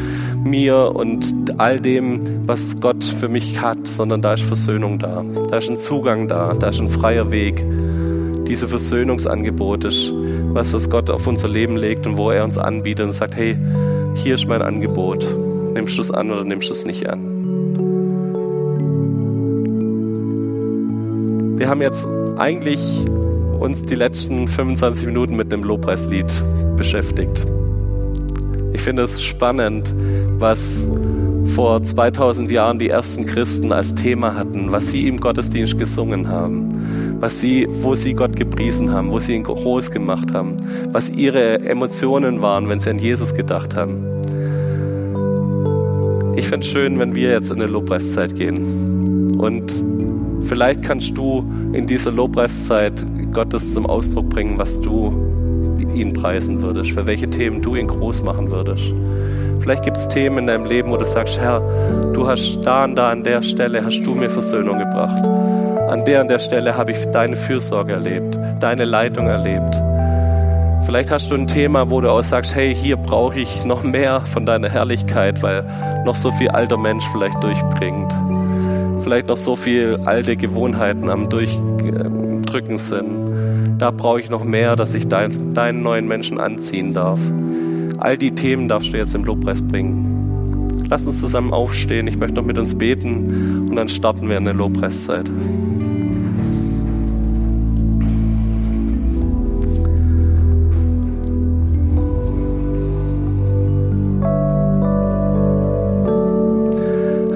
mir 0.45 0.93
und 0.95 1.59
all 1.59 1.81
dem, 1.81 2.47
was 2.47 2.81
Gott 2.81 3.03
für 3.03 3.29
mich 3.29 3.63
hat, 3.63 3.87
sondern 3.87 4.21
da 4.21 4.35
ist 4.35 4.43
Versöhnung 4.43 4.99
da. 4.99 5.25
Da 5.51 5.57
ist 5.57 5.71
ein 5.71 5.79
Zugang 5.79 6.29
da. 6.29 6.53
Da 6.53 6.69
ist 6.69 6.81
ein 6.81 6.89
freier 6.89 7.31
Weg. 7.31 7.65
Diese 8.47 8.69
Versöhnungsangebot 8.69 9.85
ist 9.85 10.13
was, 10.53 10.73
was 10.73 10.91
Gott 10.91 11.09
auf 11.11 11.27
unser 11.27 11.49
Leben 11.49 11.77
legt 11.77 12.07
und 12.07 12.17
wo 12.17 12.31
er 12.31 12.45
uns 12.45 12.59
anbietet 12.59 13.07
und 13.07 13.13
sagt, 13.13 13.37
hey, 13.37 13.57
hier 14.17 14.35
ist 14.35 14.47
mein 14.47 14.63
Angebot. 14.63 15.27
Nimmst 15.75 15.97
du 15.99 16.01
es 16.01 16.11
an 16.11 16.31
oder 16.31 16.45
nimmst 16.45 16.69
du 16.69 16.73
es 16.73 16.85
nicht 16.85 17.09
an? 17.09 17.37
Wir 21.59 21.69
haben 21.69 21.81
jetzt 21.81 22.07
eigentlich 22.37 23.05
uns 23.61 23.85
die 23.85 23.95
letzten 23.95 24.49
25 24.49 25.07
Minuten 25.07 25.37
mit 25.37 25.53
einem 25.53 25.63
Lobpreislied 25.63 26.27
beschäftigt. 26.77 27.47
Ich 28.73 28.83
finde 28.83 29.03
es 29.03 29.23
spannend, 29.23 29.95
was 30.39 30.89
vor 31.55 31.83
2000 31.83 32.51
Jahren 32.51 32.79
die 32.79 32.91
ersten 32.91 33.25
Christen 33.27 33.73
als 33.73 33.95
Thema 33.95 34.35
hatten, 34.35 34.73
was 34.73 34.91
sie 34.91 35.07
im 35.07 35.19
Gottesdienst 35.19 35.79
gesungen 35.79 36.29
haben, 36.29 36.96
was 37.21 37.41
sie, 37.41 37.67
wo 37.83 37.95
sie 37.95 38.15
Gott 38.15 38.37
gepriesen 38.37 38.93
haben, 38.93 39.11
wo 39.11 39.19
sie 39.19 39.35
ihn 39.35 39.45
groß 39.45 39.91
gemacht 39.91 40.35
haben, 40.35 40.57
was 40.93 41.09
ihre 41.09 41.61
Emotionen 41.61 42.43
waren, 42.43 42.69
wenn 42.69 42.81
sie 42.81 42.91
an 42.91 42.99
Jesus 42.99 43.35
gedacht 43.35 43.77
haben. 43.77 44.05
Ich 46.37 46.49
fände 46.49 46.67
es 46.67 46.71
schön, 46.71 46.99
wenn 46.99 47.15
wir 47.15 47.31
jetzt 47.31 47.51
in 47.51 47.57
eine 47.57 47.71
Lobpreiszeit 47.71 48.37
gehen. 48.37 49.39
Und 49.39 49.73
vielleicht 50.43 50.83
kannst 50.83 51.17
du 51.17 51.45
in 51.73 51.87
dieser 51.87 52.13
Lobpreiszeit 52.13 53.07
Gottes 53.33 53.73
zum 53.73 53.87
Ausdruck 53.87 54.29
bringen, 54.29 54.59
was 54.59 54.81
du 54.81 55.13
ihn 55.95 56.13
preisen 56.13 56.61
würdest, 56.61 56.91
für 56.91 57.07
welche 57.07 57.29
Themen 57.31 57.63
du 57.63 57.75
ihn 57.75 57.87
groß 57.87 58.23
machen 58.23 58.51
würdest. 58.51 58.93
Vielleicht 59.61 59.83
gibt 59.83 59.97
es 59.97 60.09
Themen 60.09 60.39
in 60.39 60.47
deinem 60.47 60.67
Leben, 60.67 60.91
wo 60.91 60.97
du 60.97 61.05
sagst, 61.05 61.41
Herr, 61.41 61.61
du 62.13 62.27
hast 62.27 62.61
da 62.63 62.85
und 62.85 62.95
da 62.97 63.11
an 63.11 63.25
der 63.25 63.43
Stelle 63.43 63.85
hast 63.85 64.03
du 64.03 64.15
mir 64.15 64.31
Versöhnung 64.31 64.79
gebracht. 64.79 65.25
An 65.89 66.05
der 66.05 66.21
und 66.21 66.31
der 66.31 66.39
Stelle 66.39 66.77
habe 66.77 66.93
ich 66.93 67.05
deine 67.07 67.37
Fürsorge 67.37 67.93
erlebt, 67.93 68.39
deine 68.61 68.85
Leitung 68.85 69.27
erlebt. 69.29 69.75
Vielleicht 70.85 71.11
hast 71.11 71.31
du 71.31 71.35
ein 71.35 71.49
Thema, 71.49 71.91
wo 71.91 72.01
du 72.01 72.11
auch 72.11 72.23
sagst, 72.23 72.55
hey, 72.55 72.73
hier 72.75 72.97
brauche 72.97 73.41
ich 73.41 73.65
noch 73.65 73.83
mehr 73.83 74.21
von 74.21 74.47
deiner 74.47 74.69
Herrlichkeit, 74.69 75.43
weil 75.43 75.65
noch 76.05 76.15
so 76.15 76.31
viel 76.31 76.49
alter 76.49 76.77
Mensch 76.77 77.05
vielleicht 77.11 77.43
durchbringt. 77.43 78.13
Vielleicht 79.03 79.27
noch 79.27 79.37
so 79.37 79.57
viel 79.57 80.01
alte 80.05 80.37
Gewohnheiten 80.37 81.11
am 81.11 81.29
Durchdrücken 81.29 82.79
sind. 82.79 83.79
Da 83.79 83.91
brauche 83.91 84.21
ich 84.21 84.31
noch 84.31 84.45
mehr, 84.45 84.77
dass 84.77 84.95
ich 84.95 85.09
dein, 85.09 85.55
deinen 85.55 85.83
neuen 85.83 86.07
Menschen 86.07 86.41
anziehen 86.41 86.93
darf. 86.93 87.21
All 87.99 88.19
die 88.19 88.35
Themen 88.35 88.69
darfst 88.69 88.93
du 88.93 88.99
jetzt 88.99 89.15
im 89.15 89.25
Lobpreis 89.25 89.63
bringen. 89.63 90.87
Lass 90.89 91.07
uns 91.07 91.19
zusammen 91.19 91.53
aufstehen. 91.53 92.07
Ich 92.07 92.17
möchte 92.17 92.37
noch 92.37 92.45
mit 92.45 92.59
uns 92.59 92.77
beten 92.77 93.69
und 93.69 93.77
dann 93.77 93.89
starten 93.89 94.29
wir 94.29 94.37
in 94.37 94.45
der 94.45 94.55
Lobpreiszeit. 94.55 95.31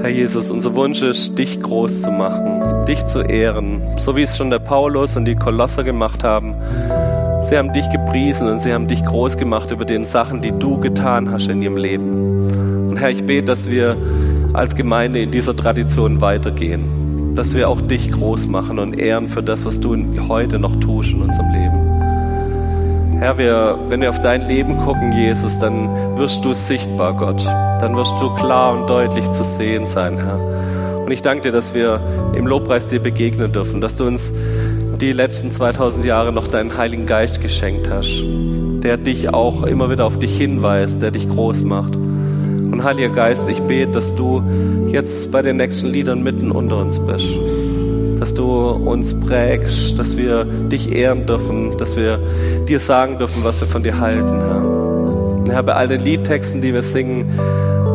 Herr 0.01 0.11
Jesus, 0.11 0.51
unser 0.51 0.75
Wunsch 0.77 1.03
ist, 1.03 1.39
dich 1.39 1.61
groß 1.61 2.03
zu 2.03 2.11
machen, 2.11 2.85
dich 2.87 3.07
zu 3.07 3.21
ehren, 3.21 3.81
so 3.97 4.17
wie 4.17 4.23
es 4.23 4.37
schon 4.37 4.51
der 4.51 4.59
Paulus 4.59 5.17
und 5.17 5.25
die 5.25 5.37
Kolosser 5.37 5.85
gemacht 5.85 6.23
haben. 6.25 6.55
Sie 7.43 7.57
haben 7.57 7.73
dich 7.73 7.89
gepriesen 8.11 8.49
und 8.49 8.59
sie 8.59 8.75
haben 8.75 8.89
dich 8.89 9.05
groß 9.05 9.37
gemacht 9.37 9.71
über 9.71 9.85
den 9.85 10.05
Sachen, 10.05 10.43
die 10.43 10.51
du 10.51 10.79
getan 10.79 11.31
hast 11.31 11.49
in 11.49 11.63
ihrem 11.63 11.77
Leben. 11.77 12.89
Und 12.91 12.97
Herr, 12.97 13.11
ich 13.11 13.25
bete, 13.25 13.45
dass 13.45 13.71
wir 13.71 13.97
als 14.53 14.75
Gemeinde 14.75 15.21
in 15.21 15.31
dieser 15.31 15.55
Tradition 15.55 16.21
weitergehen, 16.21 17.37
dass 17.37 17.55
wir 17.55 17.69
auch 17.69 17.81
dich 17.81 18.11
groß 18.11 18.49
machen 18.49 18.81
und 18.81 18.99
ehren 18.99 19.29
für 19.29 19.45
das, 19.45 19.65
was 19.65 19.79
du 19.79 19.97
heute 20.27 20.59
noch 20.59 20.75
tust 20.81 21.11
in 21.11 21.23
unserem 21.23 21.53
Leben. 21.53 23.21
Herr, 23.21 23.39
wir, 23.39 23.79
wenn 23.89 24.01
wir 24.01 24.09
auf 24.09 24.21
dein 24.21 24.41
Leben 24.41 24.79
gucken, 24.79 25.13
Jesus, 25.13 25.61
dann 25.61 26.19
wirst 26.19 26.45
du 26.45 26.53
sichtbar, 26.53 27.15
Gott. 27.15 27.47
Dann 27.47 27.95
wirst 27.95 28.21
du 28.21 28.35
klar 28.35 28.73
und 28.77 28.91
deutlich 28.91 29.31
zu 29.31 29.45
sehen 29.45 29.87
sein, 29.87 30.17
Herr. 30.17 30.41
Und 31.05 31.13
ich 31.13 31.23
danke 31.23 31.43
dir, 31.43 31.53
dass 31.53 31.75
wir 31.75 32.01
im 32.35 32.49
Lobpreis 32.49 32.89
dir 32.89 32.99
begegnen 32.99 33.53
dürfen, 33.53 33.81
dass 33.81 33.95
du 33.95 34.05
uns 34.05 34.33
die 35.01 35.13
letzten 35.13 35.51
2000 35.51 36.05
Jahre 36.05 36.31
noch 36.31 36.47
deinen 36.47 36.77
Heiligen 36.77 37.07
Geist 37.07 37.41
geschenkt 37.41 37.89
hast, 37.89 38.23
der 38.83 38.99
dich 38.99 39.33
auch 39.33 39.63
immer 39.63 39.89
wieder 39.89 40.05
auf 40.05 40.19
dich 40.19 40.37
hinweist, 40.37 41.01
der 41.01 41.11
dich 41.11 41.27
groß 41.27 41.63
macht. 41.63 41.97
Und 41.97 42.85
Heiliger 42.85 43.09
Geist, 43.09 43.49
ich 43.49 43.61
bete, 43.61 43.93
dass 43.93 44.15
du 44.15 44.43
jetzt 44.89 45.33
bei 45.33 45.41
den 45.41 45.57
nächsten 45.57 45.89
Liedern 45.89 46.23
mitten 46.23 46.51
unter 46.51 46.77
uns 46.77 47.01
bist, 47.01 47.29
dass 48.19 48.35
du 48.35 48.45
uns 48.45 49.19
prägst, 49.19 49.99
dass 49.99 50.19
wir 50.19 50.45
dich 50.45 50.93
ehren 50.93 51.25
dürfen, 51.25 51.79
dass 51.79 51.97
wir 51.97 52.19
dir 52.69 52.79
sagen 52.79 53.17
dürfen, 53.19 53.43
was 53.43 53.61
wir 53.61 53.69
von 53.69 53.83
dir 53.83 53.99
halten, 54.01 54.39
Herr. 54.41 54.65
Und 55.39 55.51
Herr, 55.51 55.63
bei 55.63 55.73
all 55.73 55.89
den 55.89 56.01
Liedtexten, 56.01 56.61
die 56.61 56.75
wir 56.75 56.83
singen, 56.83 57.25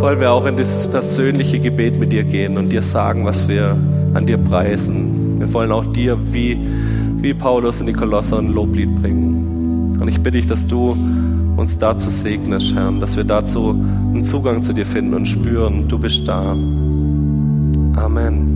wollen 0.01 0.19
wir 0.19 0.31
auch 0.31 0.45
in 0.45 0.57
dieses 0.57 0.87
persönliche 0.87 1.59
Gebet 1.59 1.99
mit 1.99 2.11
dir 2.11 2.23
gehen 2.23 2.57
und 2.57 2.69
dir 2.69 2.81
sagen, 2.81 3.25
was 3.25 3.47
wir 3.47 3.77
an 4.15 4.25
dir 4.25 4.37
preisen. 4.37 5.39
Wir 5.39 5.53
wollen 5.53 5.71
auch 5.71 5.85
dir 5.85 6.17
wie 6.31 6.59
wie 7.25 7.33
Paulus 7.33 7.79
in 7.79 7.87
die 7.87 7.93
Kolosser 7.93 8.37
ein 8.37 8.53
Loblied 8.53 9.01
bringen. 9.01 9.97
Und 9.99 10.07
ich 10.07 10.17
bitte 10.17 10.37
dich, 10.37 10.45
dass 10.45 10.67
du 10.67 10.95
uns 11.57 11.79
dazu 11.79 12.07
segnest, 12.07 12.75
Herr, 12.75 12.91
dass 12.91 13.17
wir 13.17 13.23
dazu 13.23 13.69
einen 13.69 14.23
Zugang 14.23 14.61
zu 14.61 14.73
dir 14.73 14.85
finden 14.85 15.15
und 15.15 15.25
spüren, 15.25 15.87
du 15.87 15.97
bist 15.97 16.27
da. 16.27 16.51
Amen. 17.95 18.54